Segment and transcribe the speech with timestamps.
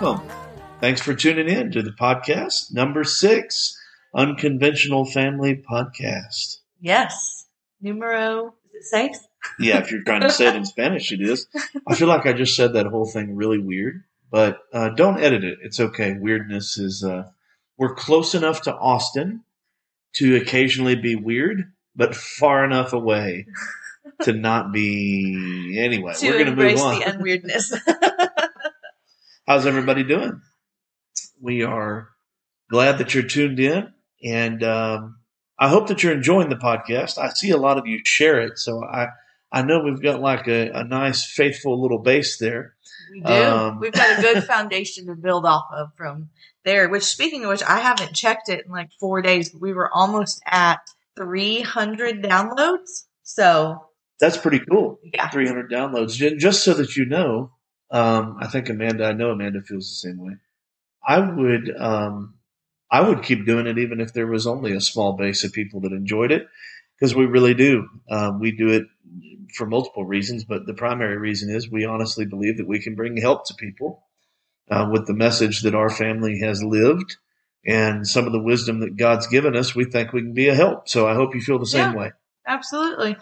[0.00, 0.28] welcome.
[0.80, 3.74] Thanks for tuning in to the podcast number six,
[4.14, 6.58] Unconventional Family Podcast.
[6.80, 7.46] Yes.
[7.80, 9.26] Numero, is it six?
[9.58, 11.46] Yeah, if you're trying to say it in Spanish, it is.
[11.86, 15.44] I feel like I just said that whole thing really weird, but uh, don't edit
[15.44, 15.60] it.
[15.62, 16.12] It's okay.
[16.12, 17.30] Weirdness is, uh,
[17.78, 19.44] we're close enough to Austin
[20.16, 23.46] to occasionally be weird, but far enough away
[24.22, 25.78] to not be.
[25.78, 26.98] Anyway, to we're going to move on.
[26.98, 27.72] the unweirdness.
[29.46, 30.40] How's everybody doing?
[31.40, 32.08] We are
[32.70, 33.92] glad that you're tuned in,
[34.24, 35.18] and um,
[35.58, 37.18] I hope that you're enjoying the podcast.
[37.18, 39.08] I see a lot of you share it, so I
[39.52, 42.74] I know we've got like a, a nice, faithful little base there.
[43.12, 43.32] we do.
[43.32, 46.30] Um, We've got a good foundation to build off of from
[46.64, 46.88] there.
[46.88, 49.88] Which, speaking of which, I haven't checked it in like four days, but we were
[49.94, 50.80] almost at
[51.16, 53.04] 300 downloads.
[53.22, 53.86] So,
[54.18, 54.98] That's pretty cool.
[55.14, 55.28] yeah.
[55.28, 56.14] 300 downloads.
[56.16, 57.52] Ju- Just so that you know,
[57.90, 60.36] um, I think Amanda, I know Amanda feels the same way.
[61.06, 62.34] I would, um,
[62.90, 65.80] I would keep doing it even if there was only a small base of people
[65.82, 66.48] that enjoyed it,
[66.98, 67.88] because we really do.
[68.10, 68.84] Um, we do it
[69.54, 73.16] for multiple reasons, but the primary reason is we honestly believe that we can bring
[73.16, 74.04] help to people
[74.70, 77.16] uh, with the message that our family has lived
[77.64, 79.74] and some of the wisdom that God's given us.
[79.74, 80.88] We think we can be a help.
[80.88, 81.98] So I hope you feel the same Yeah.
[81.98, 82.12] way.
[82.46, 83.16] Absolutely.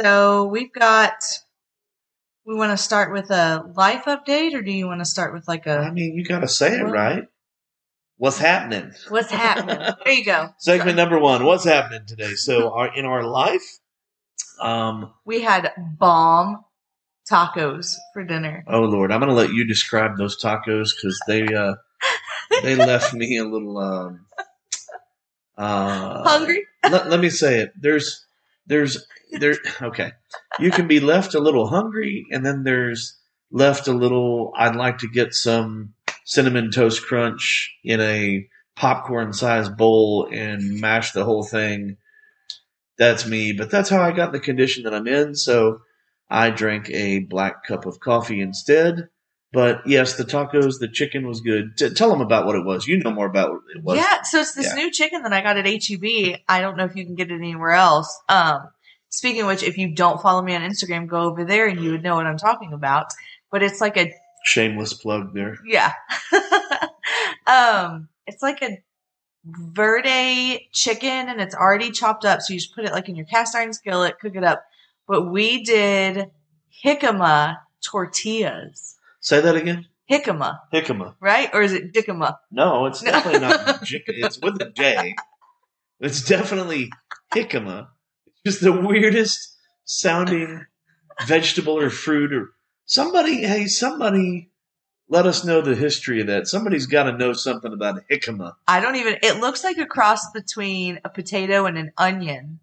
[0.00, 1.22] So, we've got.
[2.48, 5.46] We want to start with a life update, or do you want to start with
[5.46, 7.24] like a I mean, you got to say it right.
[8.16, 8.92] What's happening?
[9.10, 9.76] what's happening?
[10.04, 10.48] there you go.
[10.56, 11.44] Segment number one.
[11.44, 12.32] What's happening today?
[12.36, 13.80] So, our in our life,
[14.62, 16.64] um, We had bomb
[17.30, 18.64] tacos for dinner.
[18.66, 21.74] oh Lord, I'm going to let you describe those tacos because they uh,
[22.62, 24.24] they left me a little um,
[25.58, 26.66] uh, Hungry?
[26.82, 27.72] Let, let me say it.
[27.78, 28.24] There's
[28.68, 29.56] there's there.
[29.82, 30.12] Okay,
[30.58, 33.18] you can be left a little hungry, and then there's
[33.50, 34.52] left a little.
[34.56, 38.46] I'd like to get some cinnamon toast crunch in a
[38.76, 41.96] popcorn sized bowl and mash the whole thing.
[42.98, 45.34] That's me, but that's how I got the condition that I'm in.
[45.34, 45.80] So
[46.30, 49.08] I drank a black cup of coffee instead.
[49.52, 51.76] But yes, the tacos, the chicken was good.
[51.78, 52.86] T- tell them about what it was.
[52.86, 53.96] You know more about what it was.
[53.96, 54.74] Yeah, so it's this Yeah.
[54.74, 56.36] new chicken that I got at HEB.
[56.48, 58.14] I don't know if you can get it anywhere else.
[58.28, 58.68] Um,
[59.08, 61.92] speaking of which, if you don't follow me on Instagram, go over there and you
[61.92, 63.06] would know what I'm talking about.
[63.50, 64.12] But it's like a
[64.44, 65.56] Shameless plug there.
[65.66, 65.92] yeah,
[67.46, 68.78] um, it's like a
[69.44, 72.40] verde chicken, and it's already chopped up.
[72.42, 74.62] So you just put it like in your cast iron skillet, cook it up.
[75.06, 76.30] But we did
[76.84, 78.96] jicama tortillas.
[79.20, 79.86] Say that again.
[80.10, 81.14] Jicama, Jicama.
[81.20, 81.50] right?
[81.52, 82.36] Or is it jicama?
[82.50, 83.10] No, it's No.
[83.12, 85.14] definitely not jic It's with a J.
[86.00, 86.90] It's definitely
[87.34, 87.88] jicama.
[88.26, 90.64] It's just the weirdest sounding
[91.26, 92.50] vegetable or fruit or
[92.86, 93.42] somebody.
[93.42, 94.50] Hey, somebody,
[95.10, 96.46] let us know the history of that.
[96.48, 98.54] Somebody's got to know something about jicama.
[98.66, 99.18] I don't even.
[99.22, 102.60] It looks like a cross between a potato and an onion,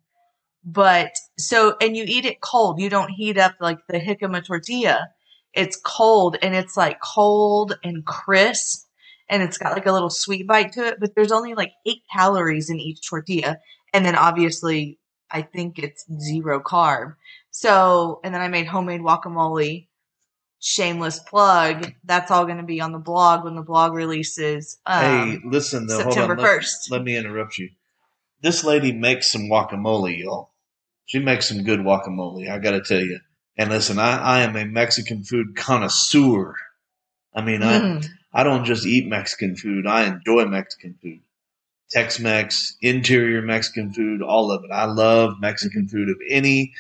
[0.63, 2.79] but so and you eat it cold.
[2.79, 5.09] You don't heat up like the jicama tortilla.
[5.55, 8.88] It's cold and it's like cold and crisp,
[9.29, 10.99] and it's got like a little sweet bite to it.
[10.99, 13.59] But there's only like eight calories in each tortilla,
[13.93, 14.99] and then obviously
[15.31, 17.16] I think it's zero carb.
[17.51, 19.88] So and then I made homemade guacamole.
[20.59, 21.93] Shameless plug.
[22.03, 24.79] That's all going to be on the blog when the blog releases.
[24.85, 25.99] Um, hey, listen though.
[25.99, 26.39] September on.
[26.39, 26.91] Let- 1st.
[26.91, 27.69] Let, me interrupt you.
[28.41, 30.51] This lady makes some guacamole, y'all.
[31.05, 32.49] She makes some good guacamole.
[32.49, 33.19] I got to tell you.
[33.57, 36.55] And listen, I, I am a Mexican food connoisseur.
[37.33, 37.79] I mean, I.
[37.79, 38.07] Mm.
[38.35, 39.88] I don't just eat Mexican food.
[39.88, 41.21] I enjoy Mexican food.
[41.89, 44.71] Tex Mex, interior Mexican food, all of it.
[44.73, 46.73] I love Mexican food of any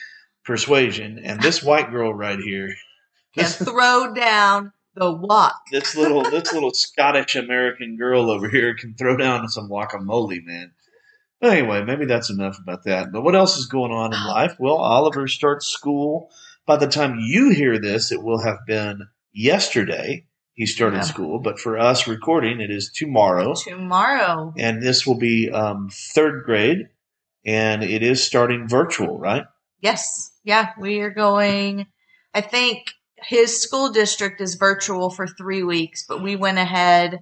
[0.43, 1.17] persuasion.
[1.23, 2.75] And this white girl right here,
[3.35, 5.55] this, throw down the wok.
[5.71, 10.73] this little this little Scottish American girl over here can throw down some guacamole, man.
[11.41, 13.13] Anyway, maybe that's enough about that.
[13.13, 14.55] But what else is going on in life?
[14.59, 16.31] Well, Oliver starts school.
[16.65, 20.25] By the time you hear this, it will have been yesterday.
[20.53, 21.01] He started Yeah.
[21.03, 23.53] school, but for us recording, it is tomorrow.
[23.55, 24.53] Tomorrow.
[24.57, 26.87] and this will be um, third grade,
[27.45, 29.43] and it is starting virtual, right?
[29.81, 30.31] Yes.
[30.43, 31.87] Yeah, we are going.
[32.33, 32.79] I think
[33.17, 37.19] his school district is virtual for three weeks, but we went ahead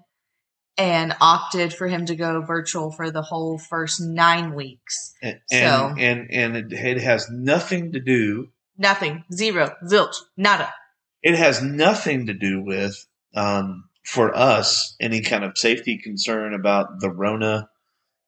[0.78, 5.14] and opted for him to go virtual for the whole first nine weeks.
[5.22, 8.50] And So- and and, and it, it has nothing to do.
[8.78, 9.24] Nothing.
[9.32, 9.76] Zero.
[9.86, 10.16] Zilch.
[10.38, 10.74] Nada.
[11.22, 13.06] It has nothing to do with
[13.36, 17.70] um, for us any kind of safety concern about the Rona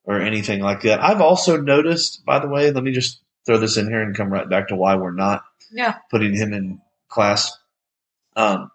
[0.03, 1.03] or anything like that.
[1.03, 4.31] I've also noticed, by the way, let me just throw this in here and come
[4.31, 5.95] right back to why we're not Yeah.
[6.09, 7.51] putting him in class.
[8.35, 8.71] Um,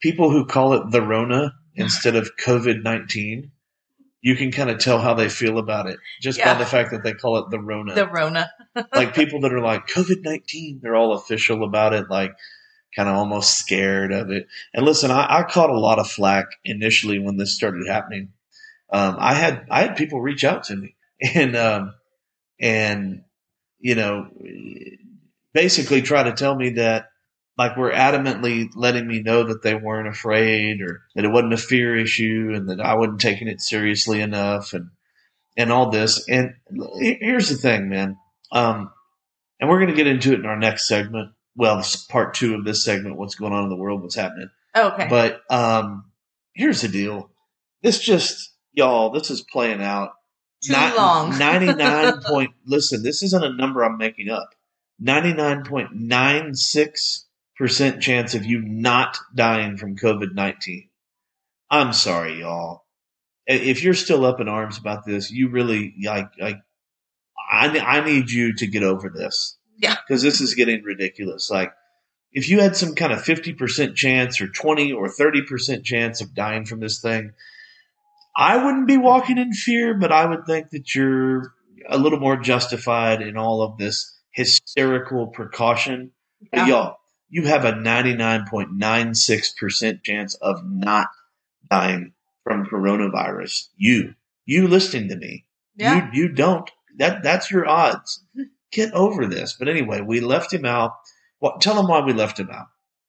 [0.00, 3.52] people who call it the Rona instead of COVID nineteen,
[4.26, 6.52] you can kind of tell how they feel about it just Yeah.
[6.52, 7.94] by the fact that they call it the Rona.
[7.94, 8.50] The Rona.
[8.92, 12.32] like people that are like COVID nineteen, they're all official about it, like
[12.96, 14.48] kind of almost scared of it.
[14.74, 18.32] And listen, I, I caught a lot of flack initially when this started happening.
[18.90, 20.96] Um, I had I had people reach out to me
[21.36, 21.94] and um,
[22.58, 23.22] and
[23.78, 24.28] you know
[25.54, 27.10] basically try to tell me that
[27.58, 31.58] like were adamantly letting me know that they weren't afraid or that it wasn't a
[31.58, 34.90] fear issue and that I wasn't taking it seriously enough and
[35.56, 36.28] and all this.
[36.28, 36.54] And
[36.98, 38.18] here's the thing, man.
[38.52, 38.90] Um,
[39.58, 41.32] and we're going to get into it in our next segment.
[41.56, 43.16] Well, part two of this segment.
[43.16, 44.02] What's going on in the world?
[44.02, 44.50] What's happening?
[44.76, 45.06] Okay.
[45.08, 46.10] But um,
[46.52, 47.30] here's the deal.
[47.82, 49.10] This just y'all.
[49.10, 50.10] This is playing out.
[50.62, 51.38] Too long.
[51.38, 52.50] Ninety nine point.
[52.66, 54.50] Listen, this isn't a number I'm making up.
[54.98, 57.25] Ninety nine point nine six
[57.58, 60.88] percent chance of you not dying from COVID nineteen.
[61.70, 62.84] I'm sorry, y'all.
[63.46, 66.58] If you're still up in arms about this, you really like like.
[67.50, 69.56] I I need you to get over this.
[69.78, 69.96] Yeah.
[70.08, 71.50] because this is getting ridiculous.
[71.50, 71.70] Like
[72.32, 76.64] if you had some kind of 50% chance or 20 or 30% chance of dying
[76.64, 77.32] from this thing,
[78.36, 81.52] I wouldn't be walking in fear, but I would think that you're
[81.88, 86.10] a little more justified in all of this hysterical precaution.
[86.50, 86.66] But Yeah.
[86.66, 86.96] y'all,
[87.28, 91.08] you have a 99.96% chance of not
[91.70, 92.12] dying
[92.44, 93.68] from coronavirus.
[93.76, 94.14] You,
[94.44, 95.46] you listening to me.
[95.76, 96.10] yeah.
[96.12, 96.70] You, you don't.
[96.98, 98.22] That, that's your odds.
[98.36, 98.44] Mm-hmm.
[98.72, 99.54] Get over this.
[99.58, 100.92] But anyway, we left him out.
[101.40, 102.66] Well, tell him why we left him out.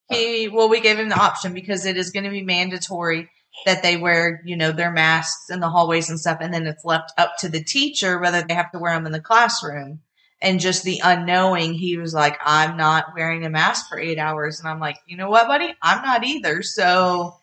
[0.09, 3.29] He well, we gave him the option because it is going to be mandatory
[3.65, 6.85] that they wear, you know, their masks in the hallways and stuff, and then it's
[6.85, 9.99] left up to the teacher whether they have to wear them in the classroom.
[10.41, 14.59] And just the unknowing, he was like, "I'm not wearing a mask for eight hours,"
[14.59, 15.73] and I'm like, "You know what, buddy?
[15.81, 17.35] I'm not either." So,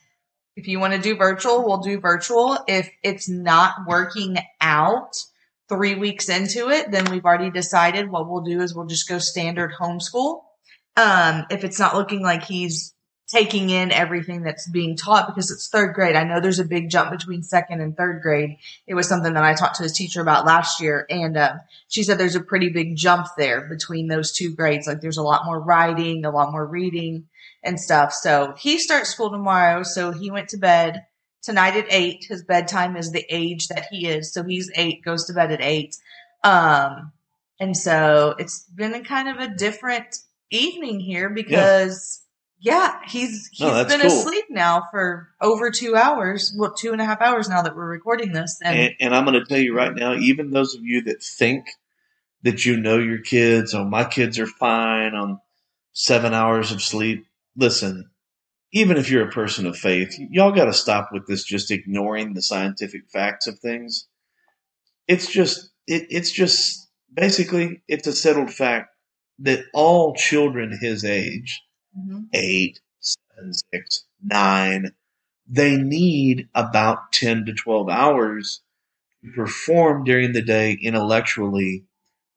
[0.56, 2.58] if you want to do virtual, we'll do virtual.
[2.68, 5.16] If it's not working out
[5.68, 9.18] three weeks into it, then we've already decided what we'll do is we'll just go
[9.18, 10.42] standard homeschool
[10.96, 12.93] um, if it's not looking like he's
[13.34, 16.14] taking in everything that's being taught because it's third grade.
[16.14, 18.58] I know there's a big jump between second and third grade.
[18.86, 22.04] It was something that I talked to his teacher about last year, and um, she
[22.04, 24.86] said there's a pretty big jump there between those two grades.
[24.86, 27.26] Like there's a lot more writing, a lot more reading,
[27.64, 28.12] and stuff.
[28.12, 29.82] So he starts school tomorrow.
[29.82, 31.06] So he went to bed
[31.42, 32.26] tonight at eight.
[32.28, 34.32] His bedtime is the age that he is.
[34.32, 35.96] So he's eight, goes to bed at eight.
[36.44, 37.12] Um,
[37.58, 40.18] and so it's been a kind of a different
[40.50, 42.23] evening here because yeah,
[43.06, 44.18] he's oh, he's No, that's been cool.
[44.18, 46.54] asleep now for over two hours.
[46.56, 48.58] Well, two and a half hours now that we're recording this.
[48.62, 51.22] And, And, and I'm going to tell you right now, even those of you that
[51.22, 51.66] think
[52.42, 55.40] that you know your kids, oh, my kids are fine on
[55.92, 57.26] seven hours of sleep.
[57.56, 58.10] Listen,
[58.72, 62.34] even if you're a person of faith, y'all got to stop with this just ignoring
[62.34, 64.08] the scientific facts of things.
[65.06, 68.90] It's just, it, it's just basically, it's a settled fact
[69.40, 71.62] that all children his age
[71.98, 72.28] Mhm.
[72.32, 74.92] eight, seven, six, nine,
[75.46, 78.62] they need about 10 to 12 hours
[79.24, 81.84] to perform during the day intellectually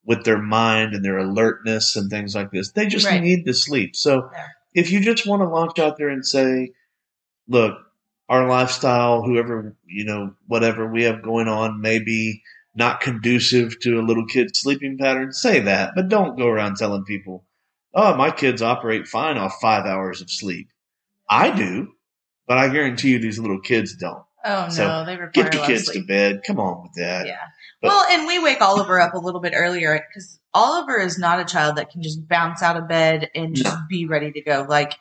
[0.06, 2.72] with their mind and their alertness and things like this.
[2.72, 3.22] They just Right.
[3.22, 3.96] need to sleep.
[3.96, 4.30] So
[4.74, 6.72] if you just want to launch out there and say,
[7.48, 7.78] look,
[8.30, 12.44] our lifestyle, whoever, you know, whatever we have going on may be
[12.76, 17.04] not conducive to a little kid's sleeping pattern, say that, but don't go around telling
[17.06, 17.46] people,
[17.94, 20.70] oh, my kids operate fine off five hours of sleep.
[21.30, 21.94] I do,
[22.48, 24.24] but I guarantee you these little kids don't.
[24.46, 26.42] oh no, So, they require Get the kids of to bed.
[26.46, 27.28] Come on with that.
[27.28, 27.40] Yeah.
[27.82, 31.40] But- well, and we wake Oliver up a little bit earlier because Oliver is not
[31.40, 33.82] a child that can just bounce out of bed and just No.
[33.90, 34.66] be ready to go.
[34.68, 34.94] Like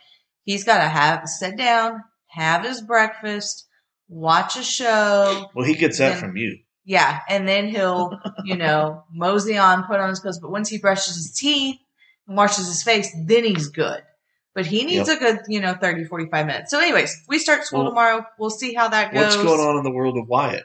[0.44, 3.66] he's got to have sit down, have his breakfast,
[4.08, 5.50] watch a show.
[5.54, 6.58] Well, he gets that Then- from you.
[6.88, 10.38] Yeah, and then he'll, you know, mosey on, put on his clothes.
[10.38, 11.78] But once he brushes his teeth
[12.26, 14.02] washes his face, then he's good.
[14.54, 16.70] But he needs a good, you know, 30, 45 minutes.
[16.70, 18.26] So, anyways, we start school Well, tomorrow.
[18.38, 19.36] We'll see how that goes.
[19.36, 20.64] What's going on in the world of Wyatt?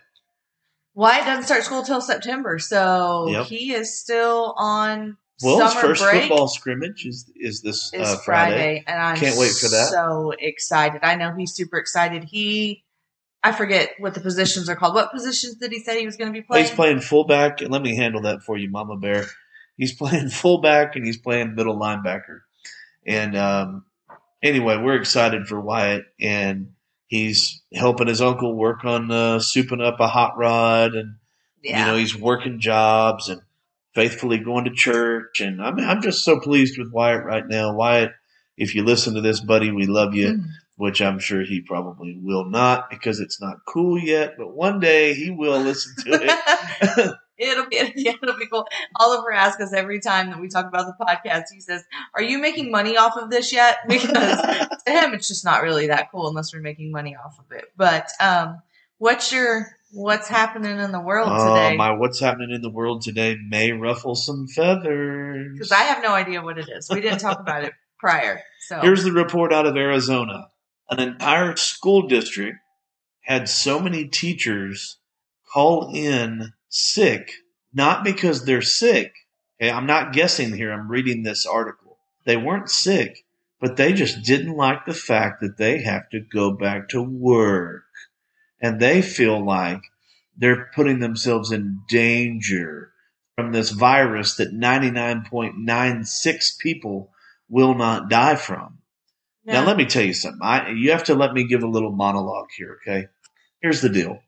[0.94, 3.46] Wyatt doesn't start school till September, so Yep.
[3.48, 6.22] he is still on Well, his summer first break.
[6.24, 8.54] football scrimmage is is this is uh, Friday.
[8.56, 8.84] Friday.
[8.88, 9.90] and I'm Can't wait for that.
[9.92, 11.02] So excited!
[11.04, 12.26] I know he's super excited.
[12.26, 12.84] He,
[13.44, 14.96] I forget what the positions are called.
[14.96, 16.66] What positions did he say he was going to be playing?
[16.66, 19.26] He's playing fullback, and let me handle that for you, Mama Bear.
[19.78, 22.42] He's playing fullback and he's playing middle linebacker.
[23.06, 23.86] And um,
[24.44, 26.74] anyway, we're excited for Wyatt, and
[27.08, 31.16] he's helping his uncle work on uh, souping up a hot rod, and
[31.64, 33.42] yeah, you know he's working jobs and
[33.96, 35.42] faithfully going to church.
[35.42, 37.74] And I'm I'm just so pleased with Wyatt right now.
[37.74, 38.12] Wyatt,
[38.56, 40.34] if you listen to this, buddy, we love you.
[40.34, 40.46] Mhm.
[40.78, 44.34] which I'm sure he probably will not because it's not cool yet.
[44.38, 47.16] But one day he will listen to it.
[47.42, 47.78] it'll be
[48.22, 48.68] it'll be cool.
[48.98, 51.46] Oliver asks us every time that we talk about the podcast.
[51.54, 51.84] He says,
[52.16, 54.42] "Are you making money off of this yet?" Because
[54.86, 57.66] to him, it's just not really that cool unless we're making money off of it.
[57.76, 58.62] But um,
[58.98, 61.76] what's your what's happening in the world Oh, today?
[61.76, 65.52] my what's happening in the world today may ruffle some feathers.
[65.54, 66.90] Because I have no idea what it is.
[66.90, 68.42] We didn't talk about it prior.
[68.68, 70.48] So Here's the report out of Arizona.
[70.90, 72.58] An entire school district
[73.24, 74.98] had so many teachers
[75.54, 77.34] call in sick,
[77.74, 79.14] not because they're sick.
[79.62, 80.72] Okay, I'm not guessing here.
[80.72, 82.00] I'm reading this article.
[82.26, 83.24] They weren't sick,
[83.60, 87.84] but they just didn't like the fact that they have to go back to work.
[88.60, 89.82] And they feel like
[90.36, 92.92] they're putting themselves in danger
[93.36, 97.12] from this virus that 99.96 people
[97.50, 98.78] will not die from.
[99.44, 100.40] Now, let me tell you something.
[100.44, 103.08] I, you have to let me give a little monologue here, okay?
[103.62, 104.20] Here's the deal.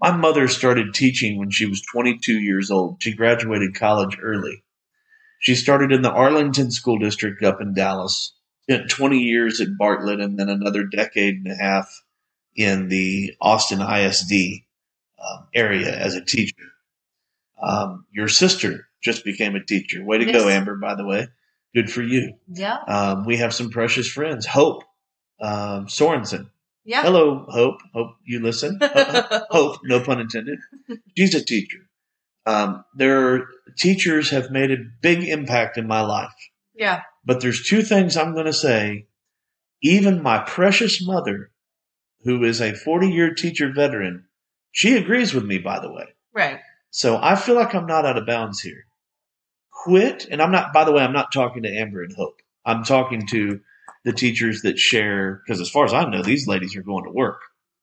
[0.00, 3.02] My mother started teaching when she was 22 years old.
[3.02, 4.64] She graduated college early.
[5.40, 10.20] She started in the Arlington School District up in Dallas, spent 20 years at Bartlett,
[10.20, 12.02] and then another decade and a half
[12.56, 14.32] in the Austin ISD
[15.18, 16.72] um, area as a teacher.
[17.62, 20.04] Um, your sister just became a teacher.
[20.04, 21.28] Way to go, Amber, by the way.
[21.74, 22.34] Good for you.
[22.48, 24.46] yeah, Um, we have some precious friends.
[24.46, 24.82] Hope
[25.40, 26.50] um, Sorensen.
[26.84, 27.02] Yeah.
[27.02, 27.80] Hello, Hope.
[27.94, 28.78] Hope you listen.
[28.82, 30.58] Hope, no pun intended.
[31.16, 31.78] She's a teacher.
[32.46, 33.46] Um, their
[33.78, 36.32] teachers have made a big impact in my life.
[36.74, 39.06] yeah, But there's two things I'm going to say.
[39.82, 41.50] Even my precious mother,
[42.24, 44.26] who is a 40 year teacher veteran,
[44.72, 46.06] she agrees with me, by the way.
[46.32, 46.60] right.
[46.90, 48.86] So I feel like I'm not out of bounds here.
[49.70, 50.72] Quit, and I'm not.
[50.72, 52.40] By the way, I'm not talking to Amber and Hope.
[52.64, 53.60] I'm talking to
[54.04, 55.42] the teachers that share.
[55.44, 57.40] Because as far as I know, these ladies are going to work.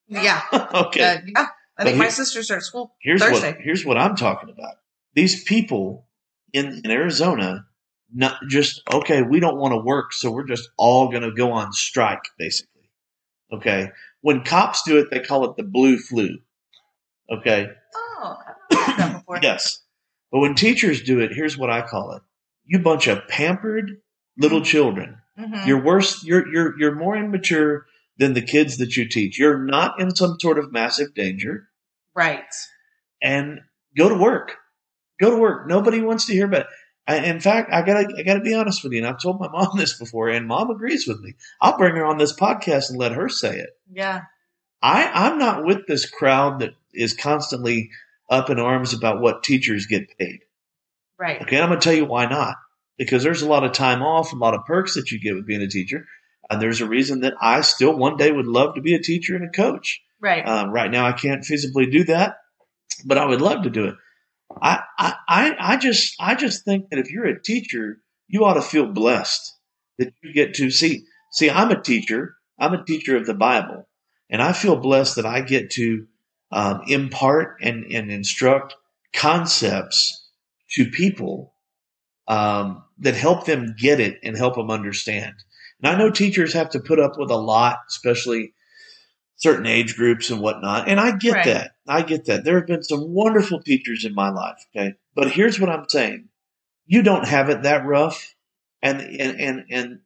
[0.07, 0.41] Yeah,
[0.73, 1.33] okay, uh, yeah.
[1.35, 1.47] I
[1.77, 3.51] But think my here- sister starts school here's Thursday.
[3.51, 4.75] what here's what I'm talking about.
[5.13, 6.07] These people
[6.53, 7.65] in, in Arizona,
[8.13, 9.21] not just okay.
[9.21, 12.89] We don't want to work, so we're just all going to go on strike, basically.
[13.51, 13.89] Okay.
[14.21, 16.39] When cops do it, they call it the blue flu.
[17.31, 17.67] Okay.
[17.95, 18.37] Oh,
[18.71, 19.39] I've heard that before.
[19.41, 19.79] Yes.
[20.31, 22.21] But when teachers do it, here's what I call it.
[22.65, 24.01] You bunch of pampered
[24.37, 25.17] little children.
[25.37, 25.67] Mhm.
[25.67, 27.85] You're worse you're you're you're more immature
[28.17, 29.37] than the kids that you teach.
[29.37, 31.69] You're not in some sort of massive danger
[32.15, 32.43] Right.
[33.21, 33.61] and
[33.95, 34.55] go to work.
[35.19, 35.67] Go to work.
[35.67, 36.67] Nobody wants to hear about it.
[37.09, 39.47] I, in fact, I gotta I gotta be honest with you, and I've told my
[39.51, 41.35] mom this before, and mom agrees with me.
[41.61, 43.69] I'll bring her on this podcast and let her say it.
[43.91, 44.23] Yeah.
[44.81, 47.89] I, I'm not with this crowd that is constantly
[48.29, 50.41] up in arms about what teachers get paid.
[51.17, 51.41] Right.
[51.41, 52.55] Okay, I'm going to tell you why not.
[52.97, 55.45] Because there's a lot of time off, a lot of perks that you get with
[55.45, 56.05] being a teacher.
[56.49, 59.35] And there's a reason that I still one day would love to be a teacher
[59.35, 60.01] and a coach.
[60.19, 60.47] Right.
[60.47, 62.37] Um, right now, I can't feasibly do that,
[63.05, 63.95] but I would love to do it.
[64.61, 68.55] I, I, I, I just, I just think that if you're a teacher, you ought
[68.55, 69.53] to feel blessed
[69.99, 71.03] that you get to see.
[71.31, 72.35] See, I'm a teacher.
[72.57, 73.87] I'm a teacher of the Bible,
[74.29, 76.07] and I feel blessed that I get to
[76.51, 78.75] um, impart and, and instruct
[79.13, 80.29] concepts
[80.71, 81.53] to people
[82.27, 85.35] um, that help them get it and help them understand.
[85.81, 88.53] And I know teachers have to put up with a lot, especially
[89.35, 90.87] certain age groups and whatnot.
[90.89, 91.45] And I get Right.
[91.45, 91.71] that.
[91.87, 92.43] I get that.
[92.43, 94.57] There have been some wonderful teachers in my life.
[94.75, 94.95] Okay.
[95.15, 96.29] But here's what I'm saying.
[96.87, 98.33] You don't have it that rough.
[98.81, 99.99] And, and, and, and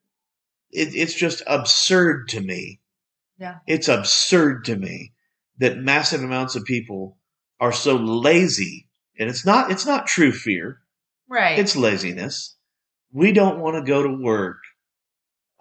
[0.72, 2.80] it, it's just absurd to me.
[3.38, 3.60] Yeah.
[3.68, 5.14] It's absurd to me
[5.60, 7.18] that massive amounts of people
[7.60, 8.88] are so lazy.
[9.18, 10.80] And it's not, it's not true fear.
[11.32, 11.58] Right.
[11.58, 12.58] It's laziness.
[13.14, 14.58] We don't want to go to work.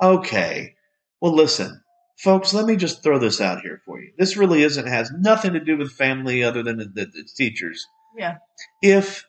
[0.02, 0.74] Okay.
[1.20, 1.80] Well, listen,
[2.18, 4.10] folks, let me just throw this out here for you.
[4.18, 7.86] This really isn't, has nothing to do with family other than the, the teachers.
[8.18, 8.38] yeah.
[8.82, 9.24] If,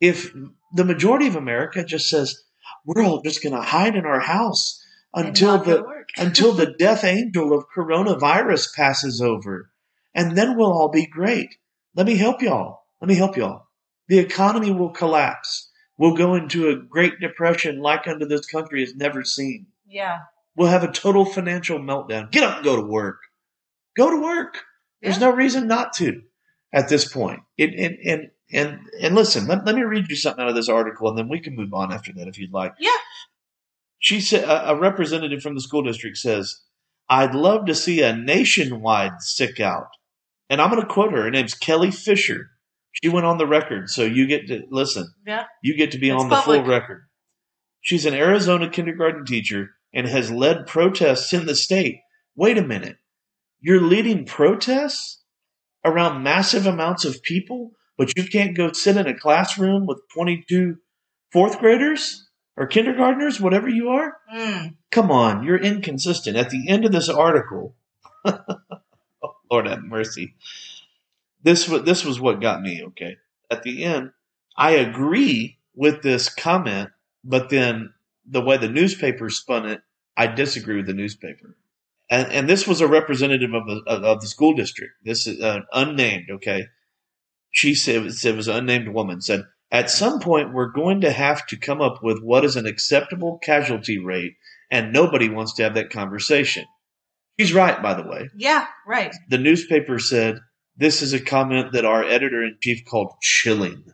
[0.00, 0.32] if
[0.74, 2.42] the majority of America just says,
[2.86, 4.82] we're all just going to hide in our house
[5.12, 5.84] until the,
[6.16, 9.70] until the death angel of coronavirus passes over,
[10.14, 11.48] and then we'll all be great.
[11.94, 12.80] Let me help y'all.
[13.02, 13.66] Let me help y'all.
[14.08, 15.68] The economy will collapse.
[16.02, 19.68] We'll go into a great depression like under this country has never seen.
[19.86, 20.18] Yeah.
[20.56, 22.32] We'll have a total financial meltdown.
[22.32, 23.20] Get up and go to work.
[23.96, 24.64] Go to work.
[25.00, 26.22] There's no reason not to
[26.72, 27.42] at this point.
[27.56, 30.68] It, and, and, and, and listen, let, let me read you something out of this
[30.68, 32.72] article and then we can move on after that if you'd like.
[32.80, 32.90] Yeah.
[34.00, 36.62] She said, a a representative from the school district says,
[37.08, 39.90] I'd love to see a nationwide sick out.
[40.50, 41.22] And I'm going to quote her.
[41.22, 42.50] Her name's Kelly Fisher.
[42.92, 45.12] She went on the record, so you get to listen.
[45.26, 45.44] Yeah.
[45.62, 46.60] You get to be It's on the public.
[46.60, 47.04] full record.
[47.80, 52.00] She's an Arizona kindergarten teacher and has led protests in the state
[52.36, 52.96] wait a minute.
[53.60, 55.22] You're leading protests
[55.84, 60.76] around massive amounts of people, but you can't go sit in a classroom with 22
[61.30, 64.16] fourth graders or kindergartners, whatever you are?
[64.34, 64.76] Mm.
[64.90, 66.36] Come on, you're inconsistent.
[66.36, 67.76] At the end of this article,
[69.50, 70.34] Lord have mercy.
[71.42, 72.82] This was this was what got me.
[72.88, 73.16] Okay,
[73.50, 74.10] at the end,
[74.56, 76.90] I agree with this comment,
[77.24, 77.92] but then
[78.26, 79.82] the way the newspaper spun it,
[80.16, 81.56] I disagree with the newspaper.
[82.10, 84.92] And, and this was a representative of the, of the school district.
[85.02, 86.30] This is uh, unnamed.
[86.30, 86.66] Okay,
[87.50, 91.00] she said it was, it was an unnamed woman said at some point we're going
[91.00, 94.34] to have to come up with what is an acceptable casualty rate,
[94.70, 96.66] and nobody wants to have that conversation.
[97.40, 98.28] She's right, by the way.
[98.36, 99.14] Yeah, right.
[99.30, 100.38] The newspaper said
[100.76, 103.84] this is a comment that our editor in chief called chilling.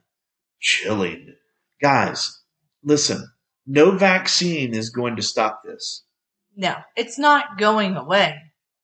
[0.61, 1.35] Chilling.
[1.80, 2.40] Guys,
[2.82, 3.28] listen,
[3.66, 6.04] no vaccine is going to stop this.
[6.56, 8.37] No, it's not going away.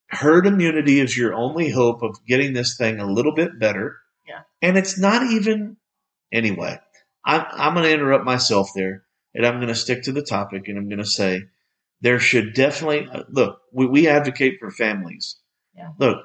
[0.07, 3.97] Herd immunity is your only hope of getting this thing a little bit better.
[4.27, 4.41] Yeah.
[4.61, 5.77] And it's not even,
[6.31, 6.79] anyway,
[7.25, 10.67] I'm, I'm going to interrupt myself there and I'm going to stick to the topic
[10.67, 11.41] and I'm going to say
[12.01, 15.37] there should definitely, uh, look, we, we advocate for families.
[15.75, 15.89] Yeah.
[15.97, 16.19] Look,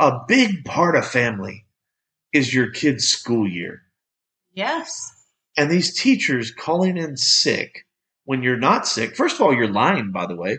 [0.00, 1.66] a big part of family
[2.32, 3.82] is your kid's school year.
[4.52, 5.12] Yes.
[5.56, 7.86] And these teachers calling in sick
[8.24, 9.16] when you're not sick.
[9.16, 10.58] First of all, you're lying, by the way.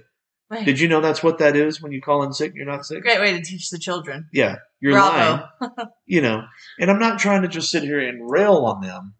[0.49, 0.65] Right.
[0.65, 2.51] Did you know that's what that is when you call in sick?
[2.51, 3.03] And you're not sick?
[3.03, 4.29] Great way to teach the children.
[4.31, 5.47] Yeah, you're Bravo.
[5.59, 5.71] lying.
[6.05, 6.43] You know,
[6.79, 9.15] and I'm not trying to just sit here and rail on them,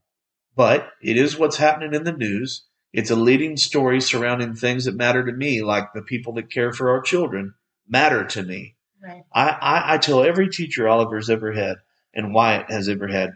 [0.55, 2.63] but it is what's happening in the news.
[2.93, 6.71] It's a leading story surrounding things that matter to me, like the people that care
[6.71, 7.55] for our children
[7.85, 8.76] matter to me.
[9.03, 9.23] Right.
[9.33, 11.77] I, I, I tell every teacher Oliver's ever had
[12.13, 13.31] and Wyatt has ever had,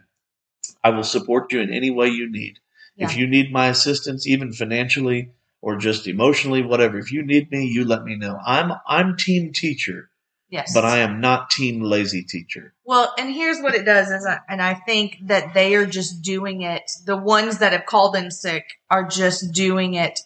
[0.84, 2.60] I will support you in any way you need.
[2.98, 7.66] If you need my assistance, even financially or just emotionally, whatever, if you need me,
[7.66, 8.38] you let me know.
[8.46, 10.10] I'm I'm team teacher,
[10.50, 10.72] Yes.
[10.74, 12.74] but I am not team lazy teacher.
[12.86, 16.22] Well, and here's what it does is, I, and I think that they are just
[16.22, 16.92] doing it.
[17.06, 20.20] The ones that have called in sick are just doing it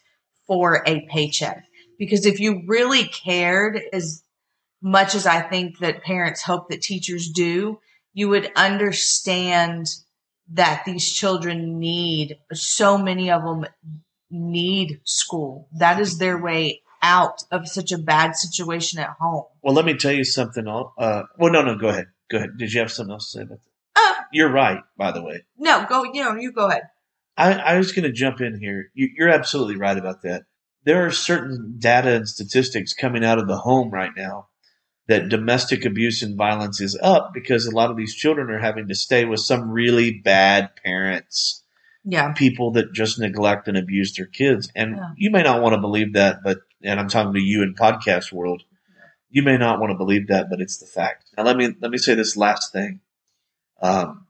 [0.48, 1.64] for a paycheck.
[1.98, 4.22] Because if you really cared as
[4.86, 7.80] much as I think that parents hope that teachers do,
[8.14, 9.88] you would understand
[10.54, 13.66] that these children need so many of them
[14.30, 15.68] need school.
[15.80, 19.46] That is their way out of such a bad situation at home.
[19.64, 20.68] Well, let me tell you something.
[20.68, 22.06] Uh, well, no, no, go ahead.
[22.30, 22.52] Go ahead.
[22.56, 23.60] Did you have something else to say about
[23.96, 24.00] that?
[24.00, 25.46] Uh, You're right, by the way.
[25.58, 26.04] no, go.
[26.04, 26.84] You know, you go ahead.
[27.36, 28.92] I, I was going to jump in here.
[28.94, 30.44] You, you're absolutely right about that.
[30.84, 34.50] There are certain data and statistics coming out of the home right now
[35.08, 38.88] that domestic abuse and violence is up because a lot of these children are having
[38.88, 41.64] to stay with some really bad parents,
[42.04, 42.34] Yeah.
[42.34, 44.72] people that just neglect and abuse their kids.
[44.76, 45.10] And Yeah.
[45.18, 48.32] you may not want to believe that, but, and I'm talking to you in podcast
[48.32, 48.64] world,
[49.30, 51.26] you may not want to believe that, but it's the fact.
[51.38, 53.02] Now let me, let me say this last thing.
[53.82, 54.26] Um,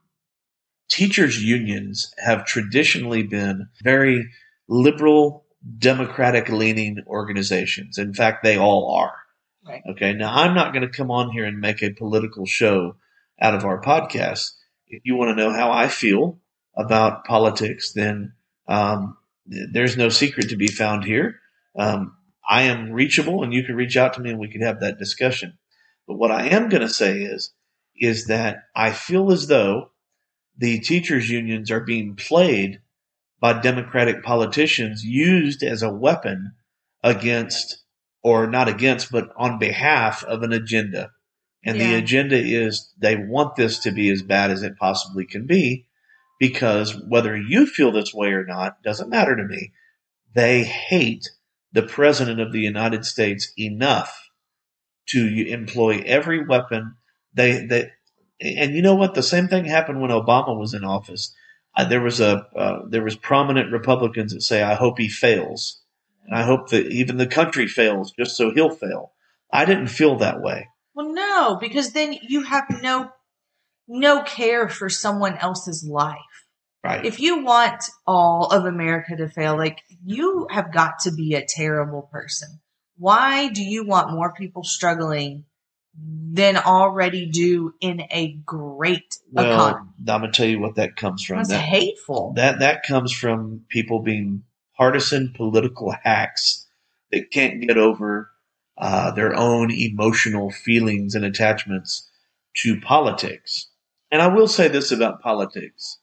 [0.88, 4.28] teachers unions have traditionally been very
[4.68, 5.44] liberal,
[5.78, 7.98] democratic leaning organizations.
[7.98, 9.14] In fact, they all are.
[9.66, 9.82] Right.
[9.90, 10.12] Okay.
[10.12, 12.96] Now I'm not going to come on here and make a political show
[13.40, 14.52] out of our podcast.
[14.86, 16.38] If you want to know how I feel
[16.76, 18.32] about politics, then
[18.68, 19.16] um,
[19.50, 21.40] th- there's no secret to be found here.
[21.76, 22.16] Um,
[22.48, 24.98] I am reachable, and you can reach out to me, and we can have that
[24.98, 25.58] discussion.
[26.06, 27.52] But what I am going to say is,
[27.96, 29.90] is that I feel as though
[30.56, 32.80] the teachers unions are being played
[33.40, 36.52] by Democratic politicians, used as a weapon
[37.02, 37.82] against,
[38.26, 41.12] or not against, but on behalf of an agenda.
[41.64, 45.46] And the agenda is they want this to be as bad as it possibly can
[45.46, 45.86] be
[46.40, 49.70] because whether you feel this way or not doesn't matter to me.
[50.34, 51.30] They hate
[51.72, 54.28] the president of the United States enough
[55.10, 56.96] to employ every weapon
[57.32, 57.92] they they
[58.40, 61.32] and you know what the same thing happened when Obama was in office.
[61.76, 65.80] Uh, there was a uh, there was prominent Republicans that say I hope he fails.
[66.26, 69.12] And I hope that even the country fails just so he'll fail.
[69.52, 70.68] I didn't feel that way.
[70.94, 73.10] Well, no, because then you have no
[73.88, 76.18] no care for someone else's life.
[76.82, 77.04] Right.
[77.04, 81.44] If you want all of America to fail, like you have got to be a
[81.46, 82.60] terrible person.
[82.96, 85.44] Why do you want more people struggling
[85.98, 89.90] than already do in a great well, economy?
[89.98, 91.38] I'm gonna tell you what that comes from.
[91.38, 92.32] That's That hateful.
[92.36, 94.44] that that comes from people being
[94.76, 96.66] partisan political hacks
[97.12, 98.30] that can't get over
[98.78, 102.10] uh, their own emotional feelings and attachments
[102.56, 103.68] to politics.
[104.10, 105.98] And I will say this about politics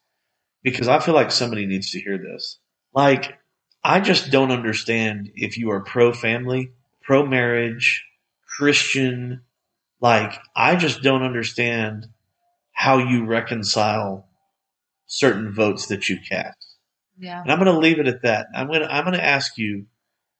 [0.63, 2.59] because I feel like somebody needs to hear this.
[2.93, 3.37] Like,
[3.83, 8.05] I just don't understand if you are pro family, pro marriage,
[8.57, 9.41] Christian.
[9.99, 12.07] Like, I just don't understand
[12.71, 14.27] how you reconcile
[15.05, 16.72] certain votes that you cast.
[17.19, 17.41] Yeah.
[17.41, 18.47] And I'm going to leave it at that.
[18.55, 19.85] I'm going to I'm going to ask you,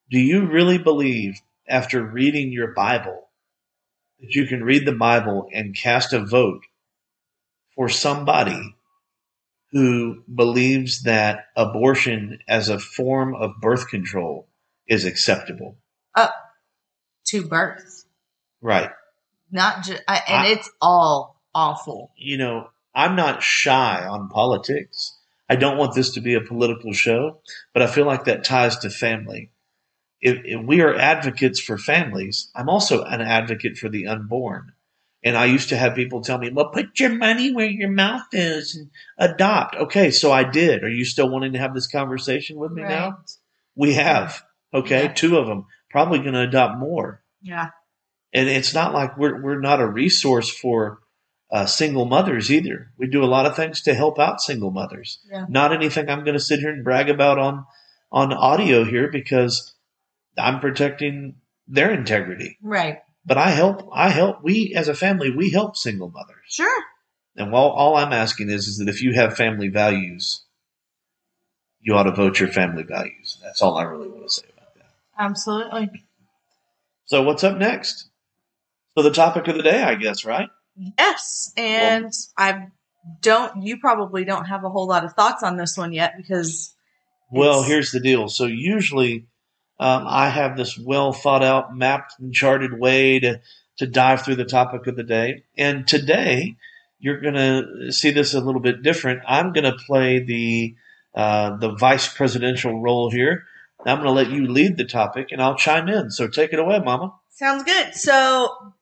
[0.09, 3.29] do you really believe after reading your Bible
[4.19, 6.63] that you can read the Bible and cast a vote
[7.75, 8.75] for somebody
[9.71, 14.47] who believes that abortion as a form of birth control
[14.87, 15.77] is acceptable?
[16.15, 16.33] Up
[17.27, 18.05] To birth.
[18.61, 18.91] Right.
[19.51, 22.11] Not just, and I- it's all awful.
[22.17, 25.19] you know, I'm not shy on politics.
[25.49, 27.41] I don't want this to be a political show,
[27.73, 29.51] but I feel like that ties to family.
[30.21, 34.71] If, if we are advocates for families, I'm also an advocate for the unborn.
[35.25, 38.27] And I used to have people tell me, well, put your money where your mouth
[38.33, 39.75] is and adopt.
[39.75, 40.83] Okay, so I did.
[40.83, 43.19] Are you still wanting to have this conversation with me now?
[43.75, 44.43] We have.
[44.73, 45.13] Okay, Yeah.
[45.13, 45.65] two of them.
[45.91, 47.69] Probably going to adopt more Yeah.
[48.33, 50.99] and it's not like we're we're not a resource for
[51.53, 52.91] uh, single mothers either.
[52.97, 55.19] We do a lot of things to help out single mothers.
[55.31, 55.45] Yeah.
[55.47, 57.65] Not anything I'm going to sit here and brag about on
[58.11, 59.75] on audio here because
[60.35, 61.35] I'm protecting
[61.67, 62.57] their integrity.
[62.61, 62.99] Right.
[63.23, 63.87] But I help.
[63.93, 64.43] I help.
[64.43, 66.43] We as a family, we help single mothers.
[66.49, 66.83] Sure.
[67.35, 70.43] And while all I'm asking is, is that if you have family values,
[71.79, 73.37] you ought to vote your family values.
[73.43, 74.91] That's all I really want to say about that.
[75.19, 76.03] Absolutely.
[77.05, 78.09] So what's up next?
[78.97, 80.49] So the topic of the day, I guess, right?
[80.75, 81.53] Yes.
[81.57, 82.67] And I
[83.21, 86.73] don't, you probably don't have a whole lot of thoughts on this one yet because,
[87.31, 88.29] Well, here's the deal.
[88.29, 89.27] So usually,
[89.79, 93.41] um, I have this well thought out, mapped and charted way to
[93.77, 95.43] to dive through the topic of the day.
[95.57, 96.55] And today,
[96.99, 99.23] you're going to see this a little bit different.
[99.27, 100.75] I'm going to play the
[101.15, 103.43] uh, the vice presidential role here.
[103.85, 106.11] I'm going to let you lead the topic, and I'll chime in.
[106.11, 107.13] So take it away, Mama.
[107.29, 107.93] Sounds good.
[107.93, 108.73] So,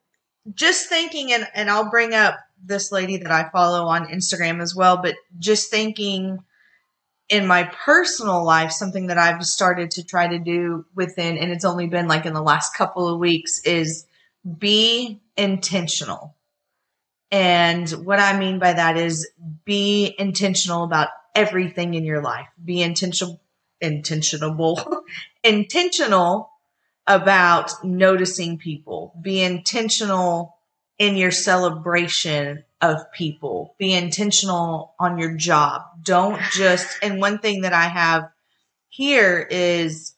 [0.53, 4.75] just thinking, and, and I'll bring up this lady that I follow on Instagram as
[4.75, 6.39] well, but just thinking
[7.29, 11.65] in my personal life, something that I've started to try to do within, and it's
[11.65, 14.05] only been like in the last couple of weeks, is
[14.57, 16.35] be intentional.
[17.31, 19.29] And what I mean by that is
[19.63, 22.47] be intentional about everything in your life.
[22.63, 23.41] Be intentional,
[23.81, 25.01] intentionable,
[25.43, 26.50] intentional
[27.07, 29.13] about noticing people.
[29.21, 30.55] Be intentional
[30.97, 33.75] in your celebration of people.
[33.77, 35.81] Be intentional on your job.
[36.03, 38.29] Don't just, and one thing that I have
[38.89, 40.15] here is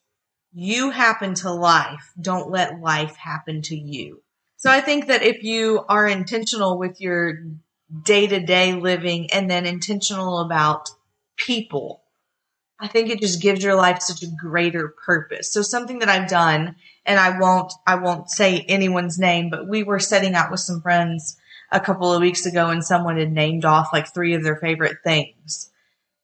[0.53, 2.11] you happen to life.
[2.19, 4.21] Don't let life happen to you.
[4.57, 7.43] So I think that if you are intentional with your
[8.03, 10.89] day to day living and then intentional about
[11.35, 12.02] people,
[12.83, 15.49] I think it just gives your life such a greater purpose.
[15.49, 19.83] So something that I've done, and I won't, I won't say anyone's name, but we
[19.83, 21.37] were setting out with some friends
[21.71, 24.97] a couple of weeks ago and someone had named off like three of their favorite
[25.01, 25.71] things.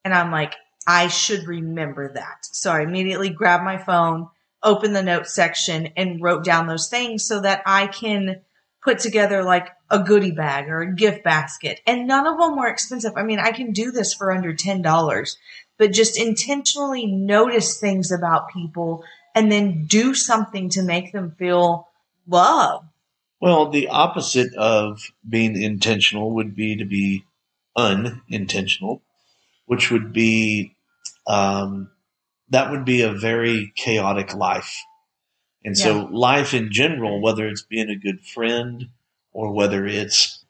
[0.04, 2.40] And I'm like, I should remember that.
[2.42, 4.28] So I immediately grabbed my phone,
[4.62, 8.42] opened the notes section and wrote down those things so that I can
[8.84, 11.80] put together like a goodie bag or a gift basket.
[11.88, 13.14] And none of them were expensive.
[13.16, 15.36] I mean, I can do this for under $10
[15.80, 21.88] but just intentionally notice things about people and then do something to make them feel
[22.28, 22.86] loved.
[23.40, 27.24] Well, the opposite of being intentional would be to be
[27.76, 29.02] unintentional,
[29.66, 30.76] which would be
[31.26, 31.90] um,
[32.50, 34.78] that would be a very chaotic life.
[35.64, 38.90] And so, life in general, whether it's being a good friend
[39.32, 40.44] or whether it's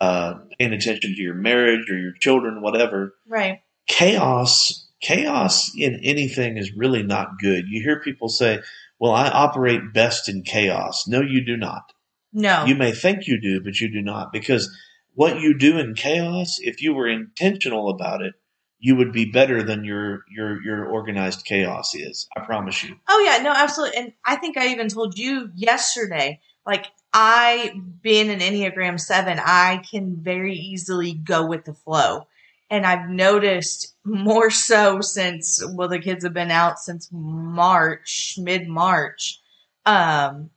[0.00, 3.62] uh, paying attention to your marriage or your children, whatever, Right.
[3.86, 7.66] Chaos chaos in anything is really not good.
[7.68, 8.60] You hear people say,
[8.98, 11.92] "Well, I operate best in chaos." No, you do not.
[12.32, 12.64] No.
[12.64, 14.32] You may think you do, but you do not.
[14.32, 14.74] Because
[15.14, 18.34] what you do in chaos, if you were intentional about it,
[18.78, 22.28] you would be better than your your your organized chaos is.
[22.36, 22.96] I promise you.
[23.08, 23.98] oh yeah, no, absolutely.
[23.98, 29.82] And I think I even told you yesterday, like I being an Enneagram seven, I
[29.90, 32.26] can very easily go with the flow.
[32.68, 38.68] And I've noticed more so since well, the kids have been out since March, mid
[38.68, 39.40] March.
[39.84, 40.50] Um,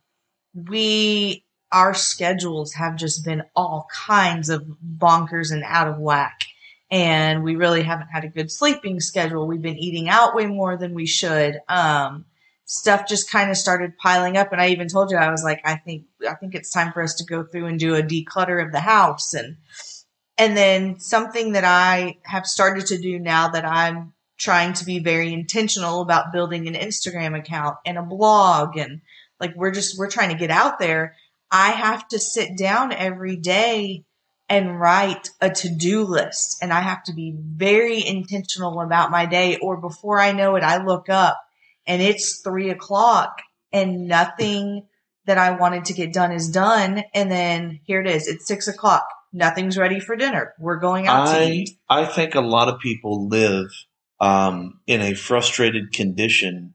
[0.54, 4.66] we our schedules have just been all kinds of
[4.98, 6.40] bonkers and out of whack.
[6.90, 9.46] And we really haven't had a good sleeping schedule.
[9.46, 11.60] We've been eating out way more than we should.
[11.68, 12.24] Um,
[12.64, 14.52] stuff just kind of started piling up.
[14.52, 17.02] And I even told you, I was like, I think, I think it's time for
[17.02, 19.34] us to go through and do a declutter of the house.
[19.34, 19.56] And,
[20.40, 24.98] and then something that I have started to do now that I'm trying to be
[24.98, 29.02] very intentional about building an Instagram account and a blog and
[29.38, 31.14] like we're just we're trying to get out there.
[31.50, 34.06] I have to sit down every day
[34.48, 39.58] and write a to-do list and I have to be very intentional about my day
[39.58, 41.38] or before I know it, I look up
[41.86, 43.42] and it's three o'clock
[43.74, 44.86] and nothing
[45.26, 47.04] that I wanted to get done is done.
[47.12, 48.26] And then here it is.
[48.26, 49.04] It's six o'clock.
[49.32, 50.54] Nothing's ready for dinner.
[50.58, 51.70] We're going out to I eat.
[51.88, 53.68] I think a lot of people live
[54.18, 56.74] um, in a frustrated condition,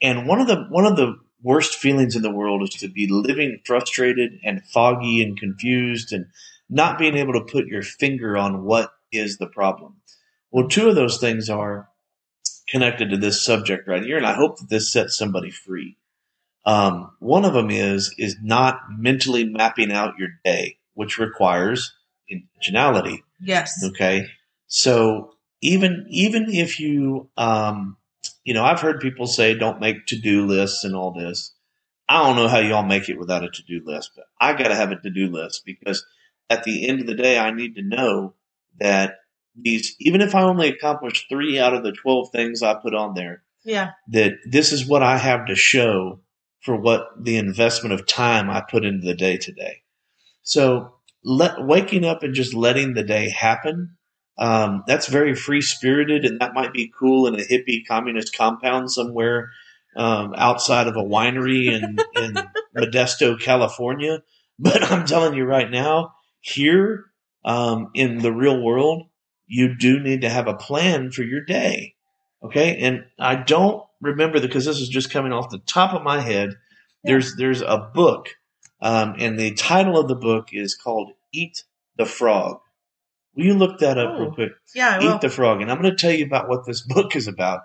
[0.00, 3.06] and one of the one of the worst feelings in the world is to be
[3.08, 6.26] living frustrated and foggy and confused and
[6.70, 9.96] not being able to put your finger on what is the problem.
[10.50, 11.88] Well, two of those things are
[12.68, 15.96] connected to this subject right here, and I hope that this sets somebody free.
[16.64, 21.92] Um, one of them is is not mentally mapping out your day, which requires
[22.30, 23.18] intentionality.
[23.40, 23.82] Yes.
[23.84, 24.26] Okay.
[24.66, 27.96] So even even if you um
[28.44, 31.54] you know, I've heard people say don't make to-do lists and all this.
[32.08, 34.74] I don't know how y'all make it without a to-do list, but I got to
[34.74, 36.04] have a to-do list because
[36.50, 38.34] at the end of the day I need to know
[38.78, 39.16] that
[39.56, 43.14] these even if I only accomplish 3 out of the 12 things I put on
[43.14, 43.90] there, Yeah.
[44.08, 46.20] that this is what I have to show
[46.60, 49.82] for what the investment of time I put into the day today.
[50.44, 53.96] So let waking up and just letting the day happen.
[54.38, 58.90] Um, that's very free spirited, and that might be cool in a hippie communist compound
[58.90, 59.50] somewhere
[59.96, 62.36] um, outside of a winery in, in
[62.76, 64.22] Modesto, California.
[64.58, 67.06] But I'm telling you right now, here
[67.44, 69.08] um, in the real world,
[69.46, 71.94] you do need to have a plan for your day.
[72.42, 76.20] Okay, and I don't remember because this is just coming off the top of my
[76.20, 76.50] head.
[77.02, 78.28] There's there's a book,
[78.84, 81.64] um, and the title of the book is called "Eat
[81.96, 82.60] the Frog."
[83.34, 84.52] Will you look that up Oh, real quick?
[84.74, 84.90] Yeah.
[84.90, 85.14] I will.
[85.16, 87.62] Eat the Frog, and I'm going to tell you about what this book is about.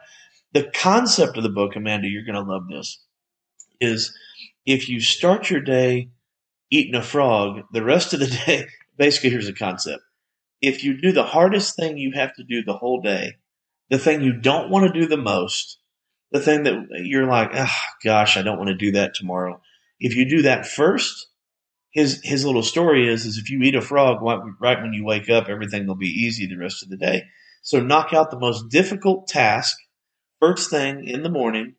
[0.54, 3.04] The concept of the book, Amanda, you're going to love this.
[3.80, 4.14] Is
[4.66, 6.10] if you start your day
[6.72, 10.02] eating a frog, the rest of the day, basically, here's the concept.
[10.62, 13.38] If you do the hardest thing you have to do the whole day,
[13.90, 15.78] the thing you don't want to do the most,
[16.32, 19.62] the thing that you're like, oh, gosh, I don't want to do that tomorrow.
[20.00, 21.28] If you do that first,
[21.92, 24.22] his his little story is is if you eat a frog
[24.62, 27.24] right when you wake up, everything will be easy the rest of the day.
[27.64, 29.76] So knock out the most difficult task
[30.40, 31.76] first thing in the morning.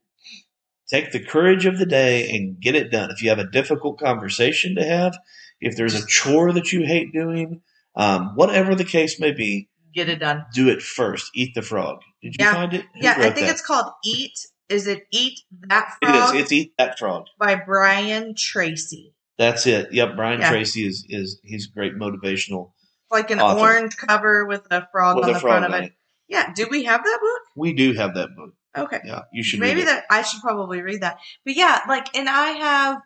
[0.88, 3.10] Take the courage of the day and get it done.
[3.10, 5.16] If you have a difficult conversation to have,
[5.60, 7.62] if there's a chore that you hate doing,
[7.94, 10.44] um, whatever the case may be, Get it done.
[10.52, 11.30] do it first.
[11.34, 12.00] Eat the frog.
[12.22, 12.52] Did you Yeah.
[12.54, 12.82] find it?
[12.82, 13.14] Who Yeah.
[13.18, 13.50] I think that?
[13.50, 14.32] it's called Eat.
[14.70, 16.42] Is it Eat That Frog is.
[16.42, 17.26] It's eat that frog.
[17.38, 19.14] by Brian Tracy?
[19.38, 19.92] That's it.
[19.92, 20.16] Yep.
[20.16, 20.50] Brian Yeah.
[20.50, 22.72] Tracy is is he's great motivational
[23.10, 23.60] Like an Author.
[23.60, 25.86] orange cover with a frog with on a the frog front of it.
[25.86, 25.92] it.
[26.28, 26.52] Yeah.
[26.54, 27.40] Do we have that book?
[27.56, 28.50] We do have that book.
[28.76, 29.00] Okay.
[29.04, 29.86] Yeah, you should Maybe read it.
[29.86, 31.18] that I should probably read that.
[31.44, 33.00] But yeah, like and I have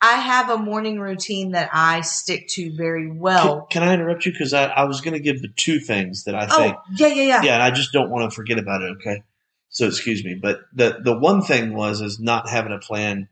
[0.00, 3.66] I have a morning routine that I stick to very well.
[3.66, 4.32] Can, can I interrupt you?
[4.32, 6.76] Because I, I was going to give the two things that I oh, think.
[6.76, 7.42] oh, yeah, yeah, yeah.
[7.42, 8.92] Yeah, and I just don't want to forget about it.
[8.92, 9.22] Okay,
[9.70, 13.28] so excuse me, but the the one thing was is not having a plan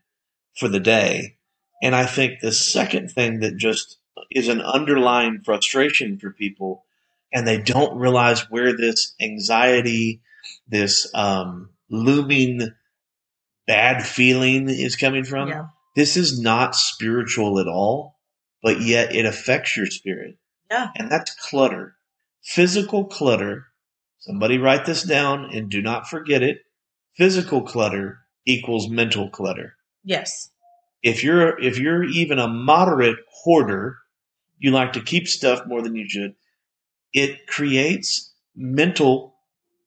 [0.57, 1.37] for the day,
[1.83, 3.99] and I think the second thing that just
[4.31, 6.85] is an underlying frustration for people,
[7.33, 10.23] and they don't realize where this anxiety,
[10.69, 12.71] this um, looming
[13.67, 15.49] bad feeling is coming from.
[15.49, 15.67] Yeah.
[15.95, 18.17] This is not spiritual at all,
[18.63, 20.39] but yet it affects your spirit.
[20.71, 20.89] Yeah.
[20.97, 21.97] And that's clutter.
[22.43, 23.67] Physical clutter.
[24.21, 26.59] Somebody write this down and do not forget it.
[27.17, 29.77] Physical clutter equals mental clutter.
[30.05, 30.51] Yes.
[31.03, 33.99] If you're if you're even a moderate hoarder,
[34.59, 36.35] you like to keep stuff more than you should.
[37.13, 39.37] It creates mental,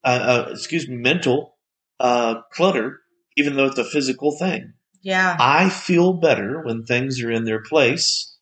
[0.03, 1.55] uh, uh, excuse me, mental
[1.99, 3.01] uh, clutter,
[3.37, 4.73] even though it's a physical thing.
[5.01, 5.35] Yeah.
[5.39, 8.35] I feel better when things are in their place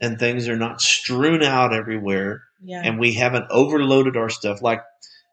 [0.00, 2.82] and things are not strewn out everywhere Yeah.
[2.84, 4.62] and we haven't overloaded our stuff.
[4.62, 4.80] Like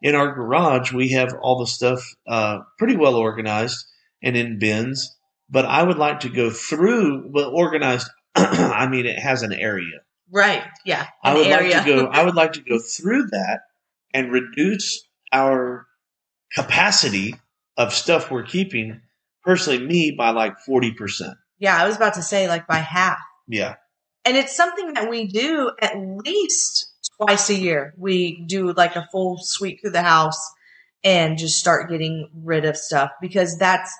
[0.02, 3.84] in our garage, we have all the stuff uh, pretty well organized
[4.22, 5.16] and in bins,
[5.48, 10.00] but I would like to go through, well, organized, I mean, it has an area.
[10.30, 10.62] right.
[10.84, 11.06] Yeah.
[11.22, 11.76] I would area.
[11.76, 13.60] like to go, I would like to go through that
[14.14, 15.86] and reduce our
[16.54, 17.36] capacity
[17.76, 19.00] of stuff we're keeping,
[19.44, 21.34] personally, me, by like 40%.
[21.58, 23.18] yeah, I was about to say like by half.
[23.48, 23.76] Yeah.
[24.24, 26.89] And it's something that we do at least
[27.20, 27.94] twice a year.
[27.96, 30.40] We do like a full sweep through the house
[31.04, 33.92] and just start getting rid of stuff because that's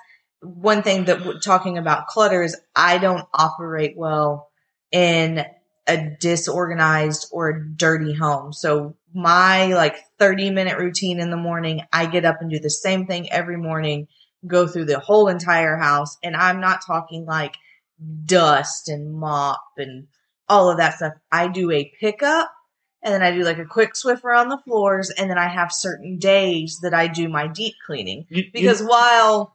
[0.42, 4.50] one thing that we're talking about clutter is I don't operate well
[4.90, 5.44] in
[5.86, 8.52] a disorganized or dirty home.
[8.52, 12.70] So my like 30 minute routine in the morning, I get up and do the
[12.70, 14.08] same thing every morning,
[14.46, 16.16] go through the whole entire house.
[16.22, 17.56] And I'm not talking like
[18.24, 20.06] dust and mop and
[20.48, 21.14] all of that stuff.
[21.30, 22.50] I do a pickup
[23.02, 25.72] and then I do like a quick swiffer on the floors and then I have
[25.72, 28.26] certain days that I do my deep cleaning.
[28.28, 29.54] You- you- Because while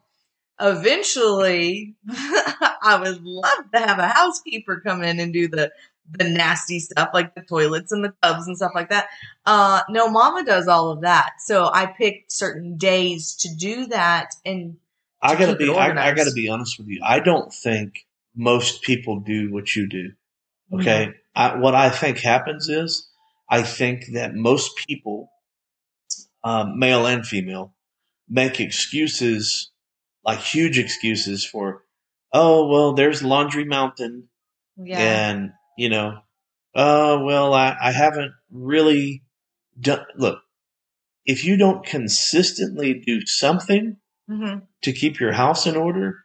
[0.60, 5.72] eventually I would love to have a housekeeper come in and do the
[6.08, 9.08] the nasty stuff like the toilets and the tubs and stuff like that.
[9.44, 11.32] Uh no mama does all of that.
[11.40, 14.76] So I picked certain days to do that and
[15.20, 15.64] I gotta be.
[15.78, 17.00] I, I gotta be honest with you.
[17.04, 18.06] I don't think
[18.36, 20.12] most people do what you do.
[20.72, 21.12] Okay.
[21.34, 23.08] I, what I think happens is,
[23.48, 25.30] I think that most people,
[26.42, 27.74] um, male and female,
[28.28, 29.70] make excuses,
[30.24, 31.82] like huge excuses for,
[32.32, 34.28] oh well, there's Laundry Mountain,
[34.76, 34.98] yeah.
[34.98, 36.18] and you know,
[36.74, 39.22] oh well, I, I haven't really
[39.78, 40.04] done.
[40.16, 40.40] Look,
[41.24, 43.96] if you don't consistently do something
[44.28, 46.24] hmm to keep your house in order,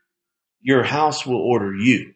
[0.61, 2.13] your house will order you.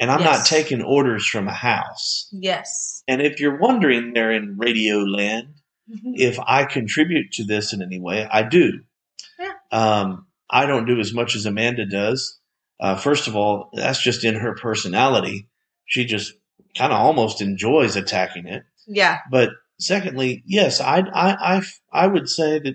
[0.00, 2.28] And I'm not taking orders from a house.
[2.32, 3.02] Yes.
[3.06, 5.48] And if you're wondering there in radio land,
[6.14, 8.80] if I contribute to this in any way, I do.
[9.38, 9.52] Yeah.
[9.70, 12.38] Um, I don't do as much as Amanda does.
[12.80, 15.48] Uh, first of all, that's just in her personality.
[15.86, 16.34] She just
[16.76, 18.64] kind of almost enjoys attacking it.
[18.86, 19.18] yeah.
[19.30, 22.74] But secondly, yes, I, I, I, I would say that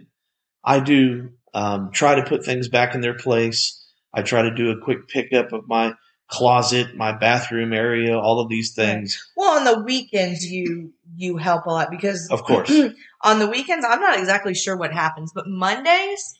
[0.64, 3.76] I do um, try to put things back in their place.
[4.14, 5.94] I try to do a quick pickup of my
[6.30, 9.32] closet, my bathroom area, all of these things.
[9.36, 12.70] Well, on the weekends you you help a lot because Of course.
[13.24, 16.36] on the weekends I'm not exactly sure what happens, but Mondays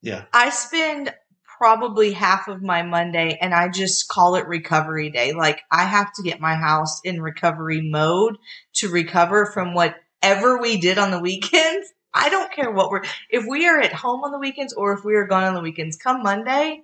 [0.00, 0.24] Yeah.
[0.32, 1.12] I spend
[1.58, 5.32] probably half of my Monday and I just call it recovery day.
[5.32, 8.36] Like I have to get my house in recovery mode
[8.74, 11.88] to recover from whatever we did on the weekends.
[12.14, 15.04] I don't care what we're if we are at home on the weekends or if
[15.04, 15.96] we are gone on the weekends.
[15.96, 16.82] Come Monday,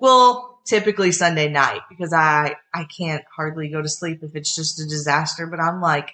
[0.00, 4.80] well, typically Sunday night because I I can't hardly go to sleep if it's just
[4.80, 5.46] a disaster.
[5.46, 6.10] But I'm like,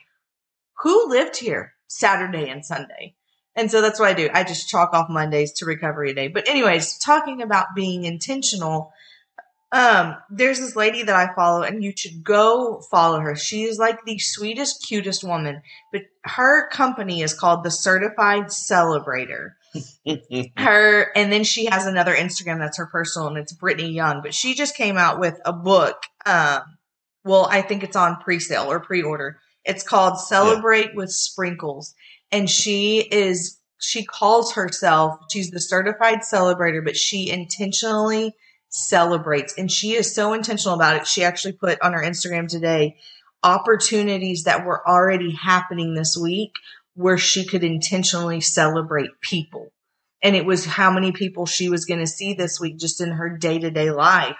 [0.82, 3.14] who lived here Saturday and Sunday?
[3.54, 4.30] And so that's what I do.
[4.32, 6.28] I just chalk off Mondays to recovery day.
[6.28, 8.92] But anyways, talking about being intentional,
[9.72, 13.34] um, there's this lady that I follow and you should go follow her.
[13.34, 19.54] She is like the sweetest, cutest woman, but her company is called the Certified Celebrator
[20.56, 24.34] her and then she has another instagram that's her personal and it's brittany young but
[24.34, 26.62] she just came out with a book um
[27.24, 29.38] well i think it's on pre-sale or pre-order.
[29.64, 31.94] It's called celebrate with sprinkles
[32.32, 38.34] and she is she calls herself she's the certified celebrator but she intentionally
[38.70, 41.06] celebrates and she is so intentional about it.
[41.06, 42.96] She actually put on her instagram today
[43.42, 46.54] opportunities that were already happening this week
[46.98, 49.68] where she could intentionally celebrate people.
[50.20, 53.12] And it was how many people she was going to see this week just in
[53.12, 54.36] her day to day life.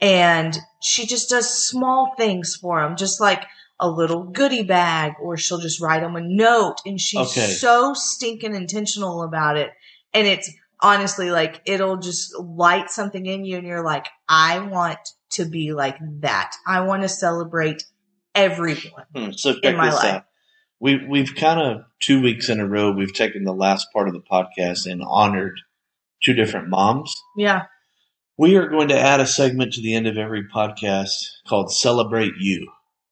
[0.00, 3.44] And she just does small things for them, just like
[3.78, 6.76] a little goodie bag, or she'll just write them a note.
[6.86, 7.52] And she's Okay.
[7.52, 9.70] so stinking intentional about it.
[10.14, 10.50] And it's
[10.80, 14.98] honestly like it'll just light something in you, and you're like, I want
[15.32, 16.54] to be like that.
[16.66, 17.84] I want to celebrate
[18.34, 19.04] everyone.
[19.14, 20.14] Hmm, so check my this life.
[20.14, 20.24] out.
[20.82, 24.14] We we've kind of two weeks in a row we've taken the last part of
[24.14, 25.60] the podcast and honored
[26.24, 27.14] two different moms.
[27.36, 27.66] Yeah.
[28.36, 31.12] We are going to add a segment to the end of every podcast
[31.46, 32.66] called "Celebrate You."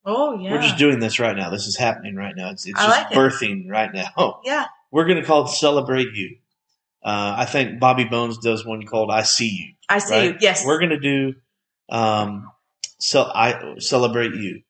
[0.05, 0.51] Oh, yeah.
[0.51, 1.51] We're just doing this right now.
[1.51, 2.51] This is happening right now.
[2.51, 3.15] It's, it's just like it.
[3.15, 4.41] birthing right now.
[4.45, 4.67] yeah.
[4.91, 6.39] We're going to call it "Celebrate You."
[7.05, 10.25] Uh, I think Bobby Bones does one called "I See You." I see right?
[10.25, 10.39] you.
[10.41, 10.67] Yes.
[10.67, 11.35] We're going to do
[11.89, 12.51] um,
[12.99, 14.63] so I celebrate you.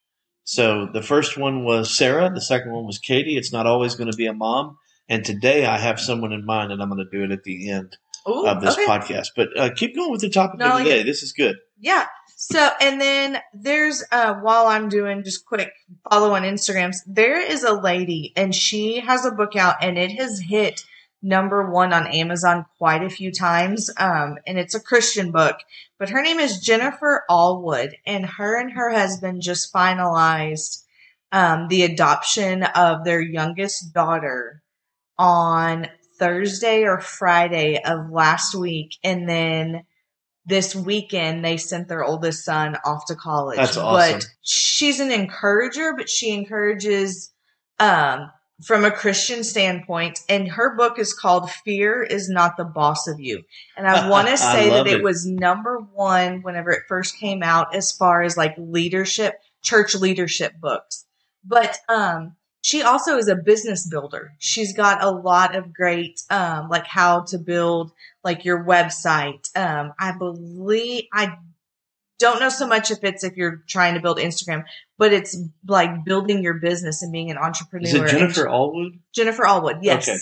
[0.45, 2.31] So the first one was Sarah.
[2.33, 3.37] The second one was Katie.
[3.37, 4.79] It's not always going to be a mom.
[5.09, 7.71] And today I have someone in mind, and I'm going to do it at the
[7.71, 7.97] end
[8.29, 8.87] Ooh, of this okay.
[8.87, 9.29] podcast.
[9.37, 11.03] But uh, keep going with the topic No, of the day.
[11.03, 11.57] This is good.
[11.79, 12.07] Yeah.
[12.37, 15.73] So, and then there's, uh, while I'm doing just quick
[16.09, 20.13] follow on Instagrams, there is a lady and she has a book out and it
[20.13, 20.85] has hit
[21.23, 23.91] number one on Amazon quite a few times.
[23.99, 25.57] Um, and it's a Christian book,
[25.99, 30.83] but her name is Jennifer Allwood and her and her husband just finalized,
[31.33, 34.63] um, the adoption of their youngest daughter
[35.19, 38.97] on Thursday or Friday of last week.
[39.05, 39.85] And then
[40.47, 43.59] this weekend they sent their oldest son off to college.
[43.59, 44.19] That's awesome.
[44.19, 47.33] But she's an encourager, but she encourages
[47.79, 48.31] um
[48.63, 50.21] from a Christian standpoint.
[50.29, 53.43] And her book is called Fear is Not the Boss of You.
[53.77, 54.99] And I want to say that it.
[54.99, 55.03] it.
[55.03, 60.55] was number one whenever it first came out as far as like leadership, church leadership
[60.61, 61.07] books.
[61.45, 64.33] But um she also is a business builder.
[64.39, 67.93] She's got a lot of great um like how to build
[68.23, 69.49] like your website.
[69.57, 71.37] Um I believe I
[72.21, 74.65] don't know so much if it's if you're trying to build Instagram,
[74.99, 77.87] but it's like building your business and being an entrepreneur.
[77.87, 79.01] Is it Jennifer Allwood?
[79.13, 80.09] Jennifer Allwood, yes.
[80.09, 80.19] Okay.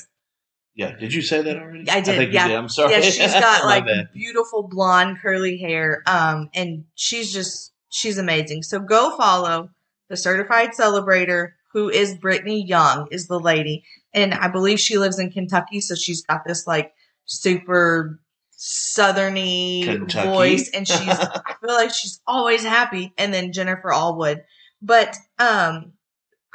[0.75, 0.97] Yeah.
[0.97, 1.91] Did you say that already?
[1.91, 2.49] I did, think yeah.
[2.49, 2.57] Did.
[2.57, 2.93] I'm sorry.
[2.93, 4.11] Yeah, she's got like bad.
[4.15, 6.03] beautiful blonde curly hair.
[6.07, 8.63] Um, and she's just she's amazing.
[8.63, 9.71] So go follow
[10.09, 13.85] the certified celebrator, who is Brittany Young, is the lady,
[14.15, 15.81] and I believe she lives in Kentucky.
[15.81, 16.93] So she's got this like
[17.25, 18.21] super
[18.59, 20.29] southerny Kentucky?
[20.29, 23.13] voice, and she's I feel like she's always happy.
[23.17, 24.43] And then Jennifer Allwood,
[24.83, 25.93] but um,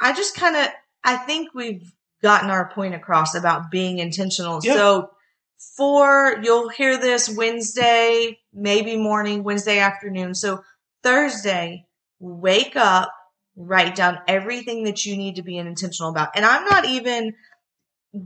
[0.00, 0.68] I just kind of
[1.02, 1.92] I think we've
[2.22, 4.60] gotten our point across about being intentional.
[4.62, 4.74] Yeah.
[4.74, 5.10] So
[5.76, 10.34] for you'll hear this Wednesday, maybe morning, Wednesday afternoon.
[10.34, 10.62] So
[11.02, 11.86] Thursday,
[12.18, 13.12] wake up,
[13.56, 16.30] write down everything that you need to be intentional about.
[16.34, 17.34] And I'm not even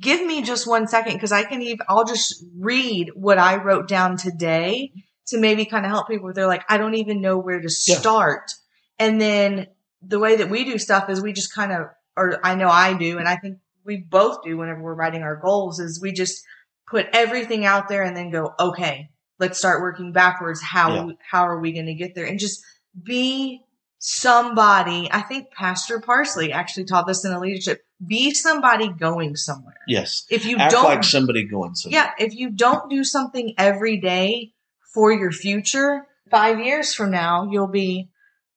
[0.01, 3.89] give me just one second because I can even I'll just read what I wrote
[3.89, 4.93] down today
[5.29, 6.33] to maybe kind of help people.
[6.33, 7.97] They're like, I don't even know where to Yeah.
[7.97, 8.51] start.
[8.99, 9.67] And then
[10.03, 11.87] the way that we do stuff is we just kind of
[12.17, 15.37] or I know I do, and I think we both do whenever we're writing our
[15.37, 16.43] goals, is we just
[16.91, 20.61] put everything out there and then go, okay, let's start working backwards.
[20.61, 21.13] How Yeah.
[21.31, 22.27] how are we going to get there?
[22.27, 22.61] And just
[23.01, 23.61] be
[23.99, 25.09] somebody.
[25.13, 27.83] I think Pastor Parsley actually taught this in a leadership.
[28.05, 29.81] Be somebody going somewhere.
[29.87, 30.25] Yes.
[30.31, 32.01] If you Act don't, like somebody going somewhere.
[32.01, 34.53] yeah, if you don't do something every day
[34.95, 38.11] for your future, five years from now, you'll be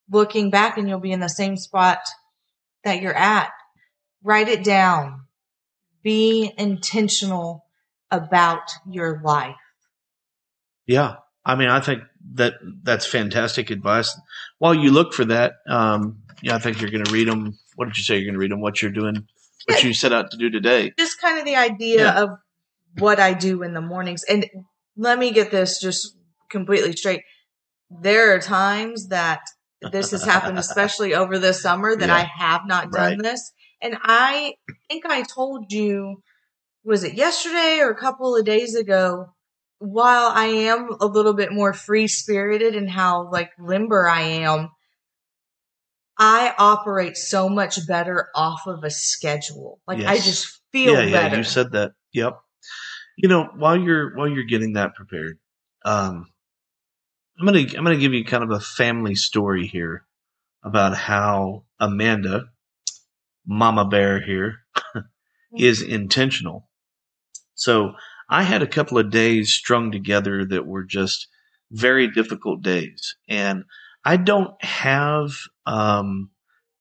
[0.10, 2.00] looking back and you'll be in the same spot
[2.84, 3.50] that you're at.
[4.24, 5.22] Write it down.
[6.04, 7.66] Be intentional
[8.12, 9.56] about your life.
[10.86, 11.16] Yeah.
[11.44, 12.04] I mean, I think
[12.36, 14.20] that that's fantastic advice.
[14.60, 17.58] While you look for that, um, yeah, I think you're going to read them.
[17.76, 18.16] What did you say?
[18.18, 18.62] You're going to read them.
[18.62, 19.28] What you're doing,
[19.68, 20.94] what you set out to do today.
[20.98, 22.22] Just kind of the idea Yeah.
[22.24, 22.30] of
[22.98, 24.24] what I do in the mornings.
[24.24, 24.46] And
[24.98, 26.16] let me get this just
[26.50, 27.22] completely straight.
[27.90, 29.42] There are times that
[29.92, 32.16] this has happened, especially over the summer, that Yeah.
[32.16, 33.24] I have not done Right.
[33.24, 33.52] this.
[33.82, 34.54] And I
[34.90, 36.22] think I told you,
[36.84, 39.28] was it yesterday or a couple of days ago?
[39.80, 44.70] While I am a little bit more free spirited and how like limber I am,
[46.24, 49.82] I operate so much better off of a schedule.
[49.88, 51.94] Like I just feel yeah, yeah, you said that.
[52.14, 52.40] Yep.
[53.18, 55.40] You know, while you're while you're getting that prepared,
[55.84, 56.28] um,
[57.40, 60.06] I'm gonna I'm gonna give you kind of a family story here
[60.64, 62.50] about how Amanda,
[63.48, 64.60] Mama Bear here,
[65.58, 66.70] is intentional.
[67.56, 67.94] So
[68.30, 71.28] I had a couple of days strung together that were just
[71.72, 73.64] very difficult days, and
[74.04, 75.32] I don't have.
[75.66, 76.32] Um,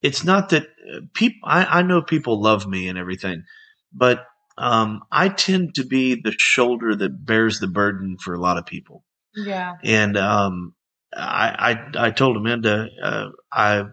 [0.02, 0.66] it's not that
[1.14, 1.40] people.
[1.44, 3.44] I, I know people love me and everything,
[3.92, 4.24] but
[4.56, 8.66] um, I tend to be the shoulder that bears the burden for a lot of
[8.66, 9.04] people.
[9.34, 9.74] yeah.
[9.84, 10.74] And um,
[11.14, 13.84] I, I I told Amanda uh, I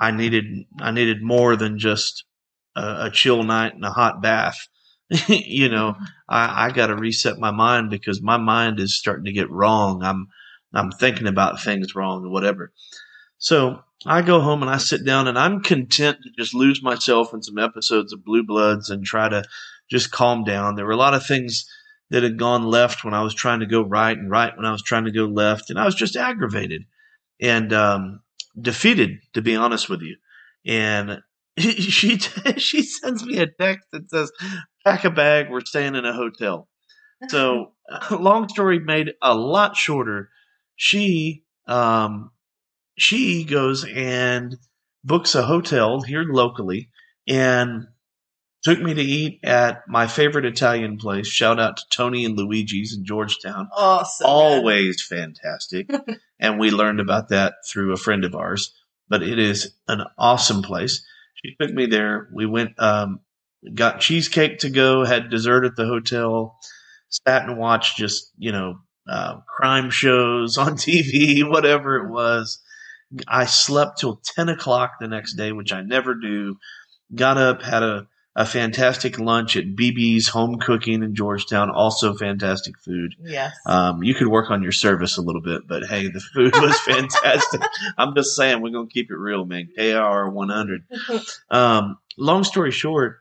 [0.00, 0.44] I needed
[0.80, 2.24] I needed more than just
[2.76, 4.58] a, a chill night and a hot bath.
[5.28, 5.94] you know,
[6.28, 10.02] I, I got to reset my mind because my mind is starting to get wrong.
[10.02, 10.28] I'm
[10.74, 12.72] I'm thinking about things wrong or whatever.
[13.38, 17.34] So I go home and I sit down and I'm content to just lose myself
[17.34, 19.44] in some episodes of Blue Bloods and try to
[19.90, 20.74] just calm down.
[20.74, 21.66] There were a lot of things
[22.10, 24.72] that had gone left when I was trying to go right and right when I
[24.72, 25.70] was trying to go left.
[25.70, 26.84] And I was just aggravated
[27.40, 28.20] and um,
[28.60, 30.16] defeated, to be honest with you.
[30.66, 31.22] And
[31.58, 34.30] she she sends me a text that says,
[34.84, 35.50] "Pack a bag.
[35.50, 36.68] We're staying in a hotel."
[37.28, 37.72] So,
[38.10, 40.30] long story made a lot shorter.
[40.82, 42.32] She um,
[42.98, 44.58] she goes and
[45.04, 46.90] books a hotel here locally
[47.28, 47.86] and
[48.64, 51.28] took me to eat at my favorite Italian place.
[51.28, 54.26] Shout out to Tony and Luigi's in Georgetown so good.
[54.26, 55.88] always fantastic.
[56.40, 58.74] and we learned about that through a friend of ours.
[59.08, 61.06] But it is an awesome place.
[61.34, 62.28] She took me there.
[62.34, 63.20] We went, um,
[63.72, 66.58] got cheesecake to go, had dessert at the hotel,
[67.08, 72.60] sat and watched just, you know, uh, crime shows on TV, whatever it was.
[73.28, 76.56] I slept till 10 o'clock the next day, which I never do.
[77.14, 81.70] Got up, had a, a fantastic lunch at BB's Home Cooking in Georgetown.
[81.70, 83.14] Also fantastic food.
[83.22, 83.54] Yes.
[83.66, 86.78] Um, you could work on your service a little bit, but hey, the food was
[86.86, 87.60] fantastic.
[87.98, 89.68] I'm just saying, we're going to keep it real, man.
[89.76, 90.84] KR 100.
[91.50, 93.18] Um, long story short,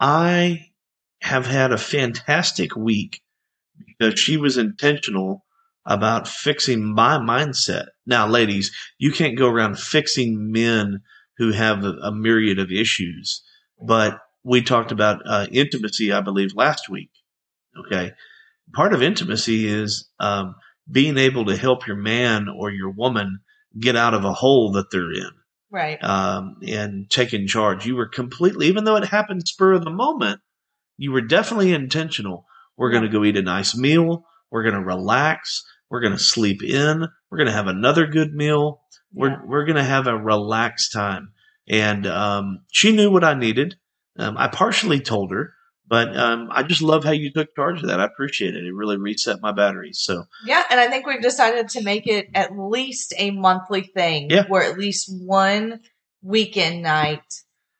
[0.00, 0.70] I
[1.20, 3.20] have had a fantastic week
[3.86, 5.44] because she was intentional
[5.86, 7.86] about fixing my mindset.
[8.06, 11.00] Now, ladies, you can't go around fixing men
[11.38, 13.42] who have a, a myriad of issues,
[13.80, 17.10] but we talked about uh, intimacy, I believe, last week.
[17.86, 18.12] Okay.
[18.74, 20.54] Part of intimacy is um,
[20.90, 23.40] being able to help your man or your woman
[23.78, 25.30] get out of a hole that they're in
[25.70, 26.02] Right.
[26.02, 27.86] um, and taking charge.
[27.86, 30.40] You were completely, even though it happened spur of the moment,
[30.96, 32.46] you were definitely intentional.
[32.78, 34.24] We're going to go eat a nice meal.
[34.50, 35.64] We're going to relax.
[35.90, 37.06] We're going to sleep in.
[37.30, 38.80] We're going to have another good meal.
[39.12, 39.40] We're Yeah.
[39.44, 41.32] we're going to have a relaxed time.
[41.68, 43.74] And um, she knew what I needed.
[44.18, 45.52] Um, I partially told her,
[45.86, 48.00] but um, I just love how you took charge of that.
[48.00, 48.64] I appreciate it.
[48.64, 50.00] It really reset my batteries.
[50.02, 54.28] So Yeah, and I think we've decided to make it at least a monthly thing
[54.30, 54.44] Yeah.
[54.48, 55.80] where at least one
[56.22, 57.22] weekend night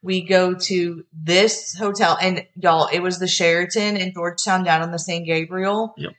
[0.03, 4.93] we go to this hotel and y'all it was the Sheraton in Georgetown down on
[4.93, 5.95] the San Gabriel.
[5.97, 6.13] Yep.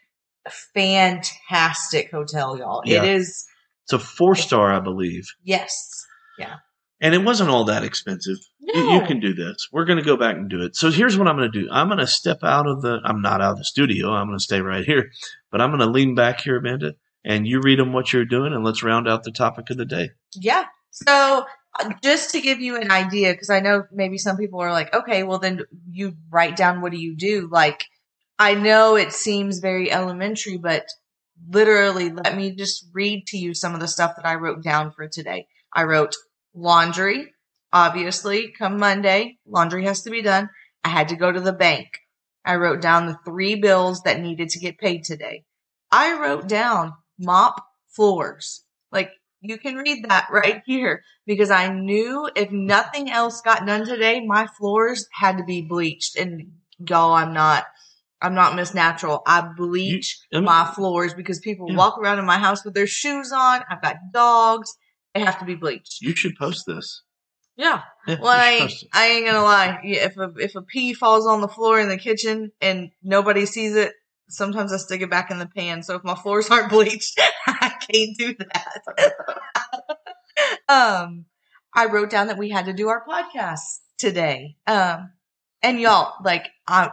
[0.74, 2.82] Fantastic hotel, y'all.
[2.86, 3.04] Yeah.
[3.04, 3.46] It is
[3.86, 6.06] it's a four star, I believe, yes.
[6.38, 6.56] Yeah.
[7.02, 8.38] And it wasn't all that expensive.
[8.60, 9.00] You, No.
[9.00, 9.70] you can do this.
[9.72, 10.76] We're going to go back and do it.
[10.76, 11.70] So here's what I'm going to do.
[11.72, 13.00] I'm going to step out of the.
[13.04, 14.12] I'm not out of the studio.
[14.12, 15.10] I'm going to stay right here,
[15.52, 18.54] but I'm going to lean back here, Amanda, and you read them what you're doing,
[18.54, 20.10] and let's round out the topic of the day.
[20.36, 20.66] Yeah.
[20.92, 21.46] So
[22.04, 25.24] just to give you an idea, because I know maybe some people are like, okay,
[25.24, 27.48] well then you write down what do you do?
[27.52, 27.86] Like,
[28.38, 30.86] I know it seems very elementary, but
[31.50, 34.92] literally, let me just read to you some of the stuff that I wrote down
[34.92, 35.48] for today.
[35.74, 36.16] I wrote
[36.54, 37.34] laundry,
[37.72, 40.50] obviously, come Monday, laundry has to be done.
[40.84, 41.88] I had to go to the bank.
[42.46, 45.44] I wrote down the three bills that needed to get paid today.
[45.92, 48.64] I wrote down mop floors.
[48.92, 49.12] Like,
[49.42, 54.20] you can read that right here because I knew if nothing else got done today,
[54.26, 56.18] my floors had to be bleached.
[56.18, 56.52] And
[56.88, 57.66] y'all, I'm not,
[58.22, 59.22] I'm not Miss Natural.
[59.26, 61.78] I bleach You- um, my floors because people Yeah.
[61.78, 63.62] walk around in my house with their shoes on.
[63.70, 64.74] I've got dogs.
[65.14, 66.02] They have to be bleached.
[66.02, 67.04] You should post this.
[67.56, 67.82] Yeah.
[68.08, 68.74] Yeah, Well, I ain't.
[68.94, 69.80] I ain't gonna lie.
[69.84, 73.46] Yeah, If a if a pea falls on the floor in the kitchen and nobody
[73.46, 73.94] sees it,
[74.30, 75.84] sometimes I stick it back in the pan.
[75.84, 77.20] So if my floors aren't bleached,
[77.92, 78.82] can't do that.
[80.70, 81.26] um,
[81.74, 84.56] I wrote down that we had to do our podcast today.
[84.68, 85.12] Um,
[85.62, 86.92] and y'all, like, I'm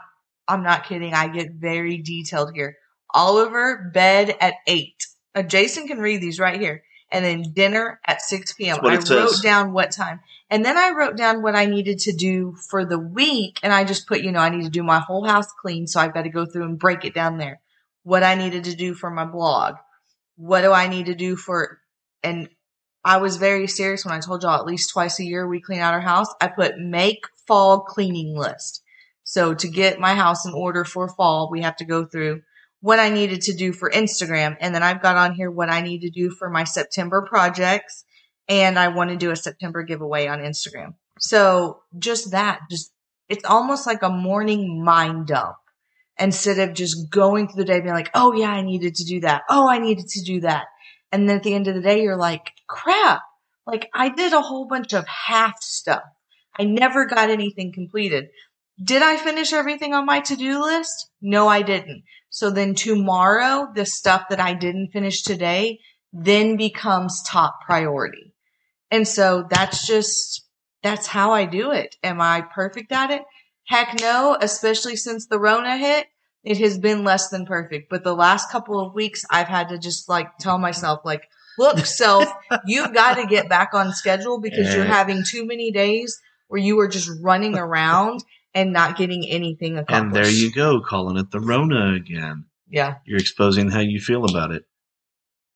[0.48, 1.14] I'm not kidding.
[1.14, 2.76] I get very detailed here.
[3.12, 5.06] Oliver bed at eight.
[5.34, 6.82] Uh, Jason can read these right here.
[7.10, 8.78] And then dinner at 6 p.m.
[8.84, 9.10] I it says.
[9.10, 10.20] wrote down what time.
[10.50, 13.60] And then I wrote down what I needed to do for the week.
[13.62, 15.86] And I just put, you know, I need to do my whole house clean.
[15.86, 17.60] So I've got to go through and break it down there.
[18.02, 19.76] What I needed to do for my blog.
[20.36, 21.80] What do I need to do for,
[22.22, 22.48] and
[23.04, 25.80] I was very serious when I told y'all at least twice a year we clean
[25.80, 26.26] out our house.
[26.40, 28.82] I put make fall cleaning list.
[29.22, 32.42] So to get my house in order for fall, we have to go through
[32.80, 34.56] what I needed to do for Instagram.
[34.60, 38.04] And then I've got on here what I need to do for my September projects.
[38.48, 40.94] And I want to do a September giveaway on Instagram.
[41.18, 42.92] So just that, just,
[43.28, 45.56] it's almost like a morning mind dump
[46.18, 49.20] instead of just going through the day being like, oh yeah, I needed to do
[49.20, 49.42] that.
[49.48, 50.66] Oh, I needed to do that.
[51.12, 53.22] And then at the end of the day, you're like, crap,
[53.66, 56.02] like I did a whole bunch of half stuff.
[56.58, 58.28] I never got anything completed.
[58.82, 61.10] Did I finish everything on my to-do list?
[61.20, 62.02] No, I didn't.
[62.30, 65.78] So then tomorrow, the stuff that I didn't finish today
[66.12, 68.34] then becomes top priority.
[68.90, 70.46] And so that's just,
[70.82, 71.96] that's how I do it.
[72.02, 73.22] Am I perfect at it?
[73.66, 76.06] Heck no, especially since the Rona hit.
[76.44, 77.90] It has been less than perfect.
[77.90, 81.78] But the last couple of weeks, I've had to just like tell myself, like, look,
[81.86, 82.26] self,
[82.66, 86.78] you've got to get back on schedule because you're having too many days where you
[86.78, 88.22] are just running around
[88.54, 90.16] and not getting anything accomplished.
[90.16, 92.44] And there you go, calling it the Rona again.
[92.68, 94.64] Yeah, You're exposing how you feel about it.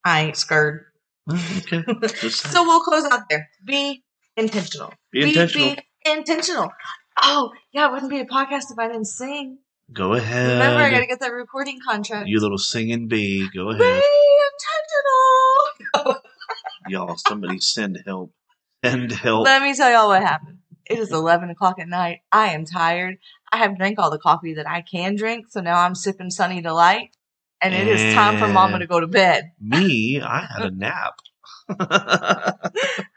[0.04, 0.84] I ain't scared.
[1.28, 1.82] Oh, okay.
[2.30, 3.48] So we'll close out there.
[3.64, 4.04] Be
[4.36, 4.92] intentional.
[5.12, 5.74] be intentional.
[5.74, 6.72] Be, intentional.
[7.22, 9.58] Oh, yeah, it wouldn't be a podcast if I didn't sing.
[9.92, 10.52] Go ahead.
[10.52, 12.28] Remember, I got to get that recording contract.
[12.28, 13.48] you little singing bee.
[13.54, 13.78] Go ahead.
[13.78, 14.02] Be ahead.
[15.94, 16.22] intentional.
[16.88, 18.32] Y'all, somebody send help.
[18.84, 19.44] Send help.
[19.44, 20.58] Let me tell y'all what happened.
[20.86, 22.20] It is 11 o'clock at night.
[22.32, 23.18] I am tired.
[23.52, 26.60] I have drank all the coffee that I can drink, so now I'm sipping Sunny
[26.60, 27.10] Delight.
[27.62, 29.52] And it is time for mama to go to bed.
[29.60, 31.20] Me, I had a nap.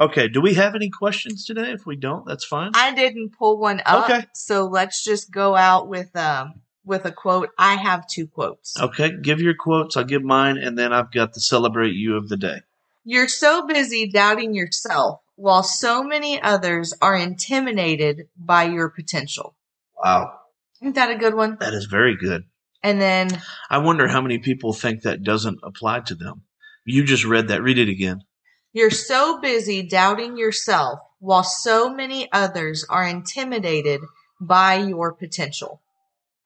[0.00, 1.70] okay, do we have any questions today?
[1.72, 2.72] If we don't, that's fine.
[2.74, 4.26] I didn't pull one up, Okay.
[4.34, 7.50] so let's just go out with um with a quote.
[7.58, 8.78] I have two quotes.
[8.80, 9.96] Okay, give your quotes.
[9.96, 12.60] I'll give mine, and then I've got the celebrate you of the day.
[13.04, 19.54] You're so busy doubting yourself while so many others are intimidated by your potential.
[20.02, 20.32] Wow,
[20.80, 21.56] Isn't that a good one?
[21.60, 22.44] that is very good.
[22.82, 23.28] And then
[23.70, 26.42] I wonder how many people think that doesn't apply to them.
[26.84, 27.62] You just read that.
[27.62, 28.22] Read it again.
[28.76, 34.02] You're so busy doubting yourself while so many others are intimidated
[34.38, 35.80] by your potential.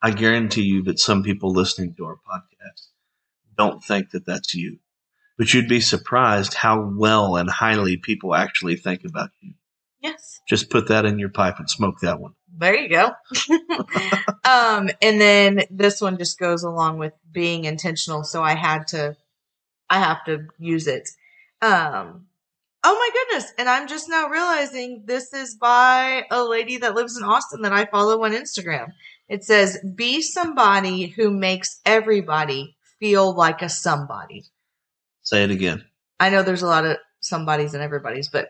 [0.01, 2.87] I guarantee you that some people listening to our podcast
[3.59, 4.79] don't think that that's you.
[5.39, 9.55] But you'd be surprised how well and highly people actually think about you.
[10.01, 10.41] Yes.
[10.49, 12.35] Just put that in your pipe and smoke that one.
[12.57, 13.07] There you go.
[14.49, 18.23] um, and then this one just goes along with being intentional.
[18.23, 19.17] So I had to,
[19.89, 21.09] I have to use it.
[21.63, 22.27] Um,
[22.85, 23.53] oh my goodness.
[23.59, 27.73] And I'm just now realizing this is by a lady that lives in Austin that
[27.73, 28.93] I follow on Instagram.
[29.29, 34.45] It says, be somebody who makes everybody feel like a somebody.
[35.23, 35.85] Say it again.
[36.19, 38.49] I know there's a lot of somebodies and everybody's, but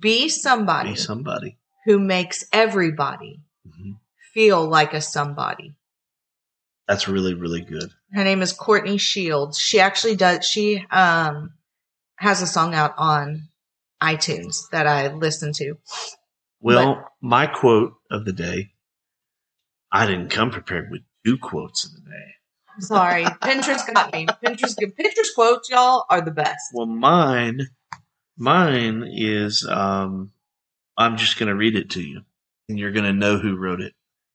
[0.00, 1.58] be somebody Be somebody.
[1.86, 3.92] who makes everybody hmm
[4.34, 5.74] feel like a somebody.
[6.86, 7.90] That's really, really good.
[8.12, 9.58] Her name is Courtney Shields.
[9.58, 11.54] She actually does, she, um,
[12.18, 13.48] has a song out on
[14.02, 15.74] iTunes that I listen to.
[16.60, 18.72] Well, my quote of the day,
[19.92, 22.34] I didn't come prepared with two quotes of the day.
[22.74, 23.24] I'm sorry.
[23.42, 24.26] Pinterest got me.
[24.44, 26.60] Pinterest, Pinterest quotes, y'all, are the best.
[26.74, 27.68] Well, mine,
[28.36, 30.32] mine is, um,
[30.96, 32.22] I'm just going to read it to you
[32.68, 33.94] and you're going to know who wrote it.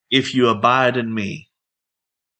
[0.09, 1.49] If you abide in me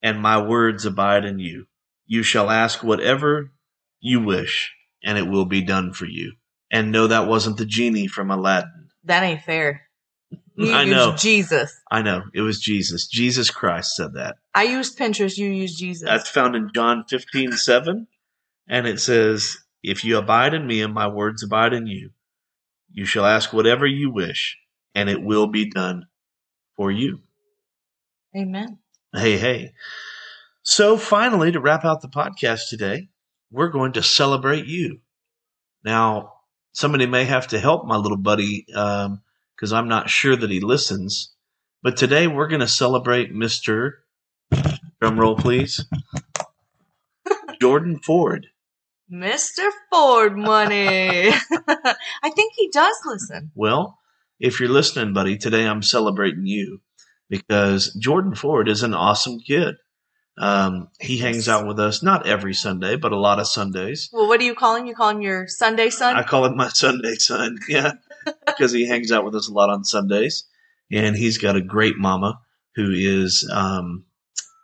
[0.02, 1.68] and my words abide in you,
[2.06, 3.52] you shall ask whatever
[4.00, 4.74] you wish
[5.04, 6.34] and it will be done for you.
[6.72, 8.90] And no, that wasn't the genie from Aladdin.
[9.04, 9.82] That ain't fair.
[10.56, 11.16] You I know.
[11.16, 11.80] Jesus.
[11.92, 12.24] I know.
[12.34, 13.08] It was Jesus.
[13.08, 14.36] Jesus Christ said that.
[14.54, 15.38] I used Pinterest.
[15.38, 16.08] You used Jesus.
[16.08, 18.08] That's found in John fifteen seven,
[18.68, 22.12] And it says, If you abide in me and my words abide in you,
[22.92, 24.58] you shall ask whatever you wish,
[24.94, 26.06] and it will be done
[26.76, 27.20] for you.
[28.36, 28.80] Amen.
[29.14, 29.74] Hey, hey.
[30.62, 33.10] So finally, to wrap out the podcast today,
[33.54, 35.00] we're going to celebrate you.
[35.86, 36.34] Now,
[36.74, 39.22] somebody may have to help my little buddy um,
[39.56, 41.34] because I'm not sure that he listens.
[41.84, 43.92] But today we're going to celebrate Mr.
[45.00, 45.86] Drum roll, please.
[47.62, 48.48] Jordan Ford.
[49.12, 49.70] Mr.
[49.92, 51.30] Ford money.
[51.68, 53.52] I think he does listen.
[53.54, 54.00] Well,
[54.40, 56.82] if you're listening, buddy, today I'm celebrating you
[57.30, 59.76] because Jordan Ford is an awesome kid.
[60.38, 64.10] Um, he hangs out with us not every Sunday, but a lot of Sundays.
[64.12, 64.88] Well, what do you call him?
[64.88, 66.16] You call him your Sunday son?
[66.16, 67.94] I call him my Sunday son, yeah,
[68.46, 70.46] because he hangs out with us a lot on Sundays,
[70.92, 72.40] and he's got a great mama
[72.76, 74.06] who is um,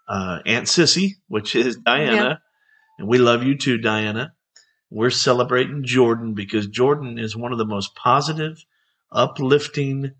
[0.08, 2.42] uh, Aunt Sissy, which is Diana,
[2.98, 4.34] and we love you too, Diana.
[4.90, 8.66] We're celebrating Jordan because Jordan is one of the most positive,
[9.12, 10.14] uplifting,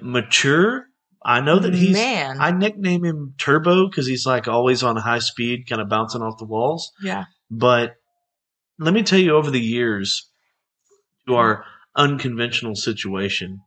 [0.00, 0.86] mature.
[1.28, 1.92] I know that he's.
[1.92, 2.38] Man.
[2.40, 6.38] I nickname him Turbo because he's like always on high speed, kind of bouncing off
[6.38, 6.90] the walls.
[7.02, 7.26] yeah.
[7.50, 7.96] But
[8.78, 10.30] let me tell you, over the years,
[11.26, 13.60] to our unconventional situation,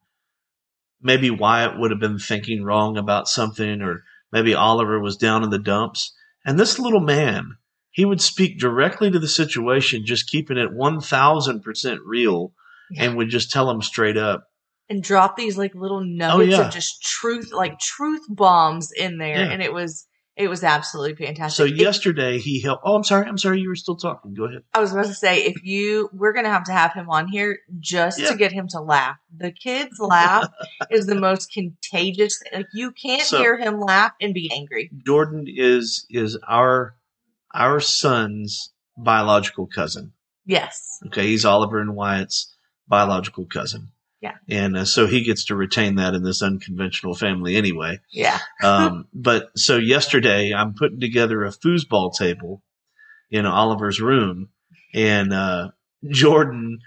[1.02, 5.52] maybe Wyatt would have been thinking wrong about something, or maybe Oliver was down in
[5.52, 6.16] the dumps.
[6.44, 7.58] And this little man,
[7.92, 12.54] he would speak directly to the situation, just keeping it 1000% real,
[12.98, 14.48] and would just tell him straight up.
[14.92, 16.68] And drop these like little oh, nuggets Oh, yeah.
[16.68, 19.38] of just truth, like truth bombs in there.
[19.46, 19.52] Yeah.
[19.52, 21.56] And it was, it was absolutely fantastic.
[21.56, 22.84] So yesterday he helped.
[22.86, 23.26] Oh, I'm sorry.
[23.28, 23.62] I'm sorry.
[23.62, 24.34] You were still talking.
[24.34, 24.64] Go ahead.
[24.74, 27.28] I was about to say, if you, we're going to have to have him on
[27.28, 28.32] here just Yeah.
[28.32, 29.16] to get him to laugh.
[29.36, 30.50] The kid's laugh
[30.92, 32.42] is the most contagious.
[32.54, 34.92] Like you can't So- hear him laugh and be angry.
[35.06, 36.96] Jordan is is our
[37.54, 40.14] our son's biological cousin.
[40.46, 40.98] Yes.
[41.08, 42.54] Okay, he's Oliver and Wyatt's
[42.88, 43.92] biological cousin.
[44.22, 44.36] Yeah.
[44.48, 48.00] And uh, so he gets to retain that in this unconventional family anyway.
[48.12, 48.40] Yeah.
[48.64, 52.62] Um, but so yesterday I'm putting together a foosball table
[53.32, 54.50] in Oliver's room
[54.94, 55.70] and, uh,
[56.08, 56.80] Jordan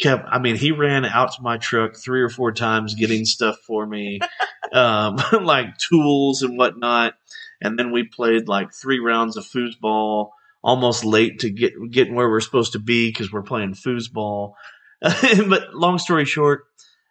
[0.00, 3.56] kept, I mean, he ran out to my truck three or four times getting stuff
[3.66, 4.18] for me,
[4.72, 7.14] um, like tools and whatnot.
[7.60, 10.30] And then we played like three rounds of foosball,
[10.62, 14.54] almost late to get getting where we're supposed to be because we're playing foosball.
[15.48, 16.64] but long story short,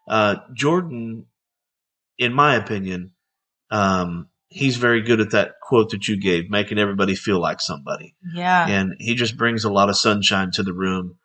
[0.07, 1.25] uh, Jordan,
[2.17, 3.11] in my opinion,
[3.71, 8.15] um, he's very good at that quote that you gave, making everybody feel like somebody.
[8.33, 8.67] Yeah.
[8.67, 11.17] And he just brings a lot of sunshine to the room,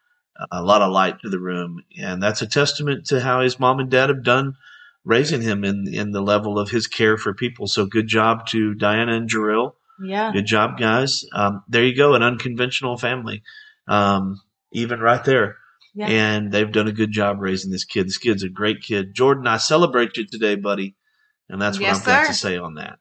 [0.50, 1.84] a lot of light to the room.
[1.98, 4.54] And that's a testament to how his mom and dad have done
[5.04, 7.66] raising him in, in the level of his care for people.
[7.66, 9.72] So good job to Diana and Jarrell.
[10.02, 10.32] Yeah.
[10.32, 11.24] Good job, guys.
[11.32, 13.42] Um, there you go, an unconventional family,
[13.86, 14.40] um,
[14.72, 15.58] even right there.
[15.94, 16.06] Yeah.
[16.08, 18.06] And they've done a good job raising this kid.
[18.06, 19.14] This kid's a great kid.
[19.14, 20.94] Jordan, I celebrate you today, buddy.
[21.48, 22.32] And that's what Yes, I've got sir.
[22.32, 22.98] to say on that.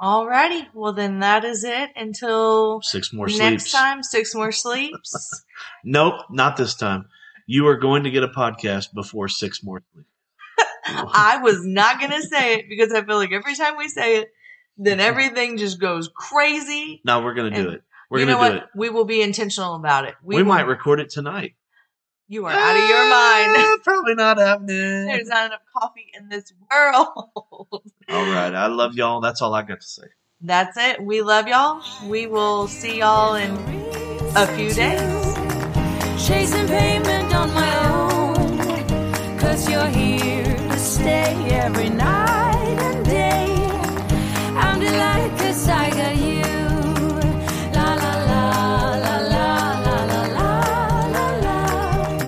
[0.00, 0.66] Alrighty.
[0.74, 3.72] Well, then that is it until Six more next sleeps.
[3.72, 4.02] time.
[4.02, 5.44] Six more sleeps.
[5.84, 7.06] Nope, not this time.
[7.46, 10.08] You are going to get a podcast before six more sleeps.
[11.14, 14.18] I was not going to say it because I feel like every time we say
[14.18, 14.28] it,
[14.76, 17.00] then everything just goes crazy.
[17.04, 17.82] No, we're going to do it.
[18.10, 18.54] We're gonna do what?
[18.54, 18.64] it.
[18.76, 20.14] We will be intentional about it.
[20.22, 21.54] We, will- might record it tonight.
[22.28, 23.54] You are out of your mind.
[23.56, 24.66] Ah, probably not happening.
[25.06, 27.08] There's not enough coffee in this world.
[27.36, 28.52] all right.
[28.52, 29.20] I love y'all.
[29.20, 30.02] That's all I got to say.
[30.40, 31.00] That's it.
[31.02, 31.82] We love y'all.
[32.08, 33.52] We will see y'all in
[34.34, 35.36] a few days.
[36.26, 39.38] Chasing payment on my own.
[39.38, 43.46] Cause you're here to stay every night and day.
[44.56, 46.45] I'm delighted cause I got you.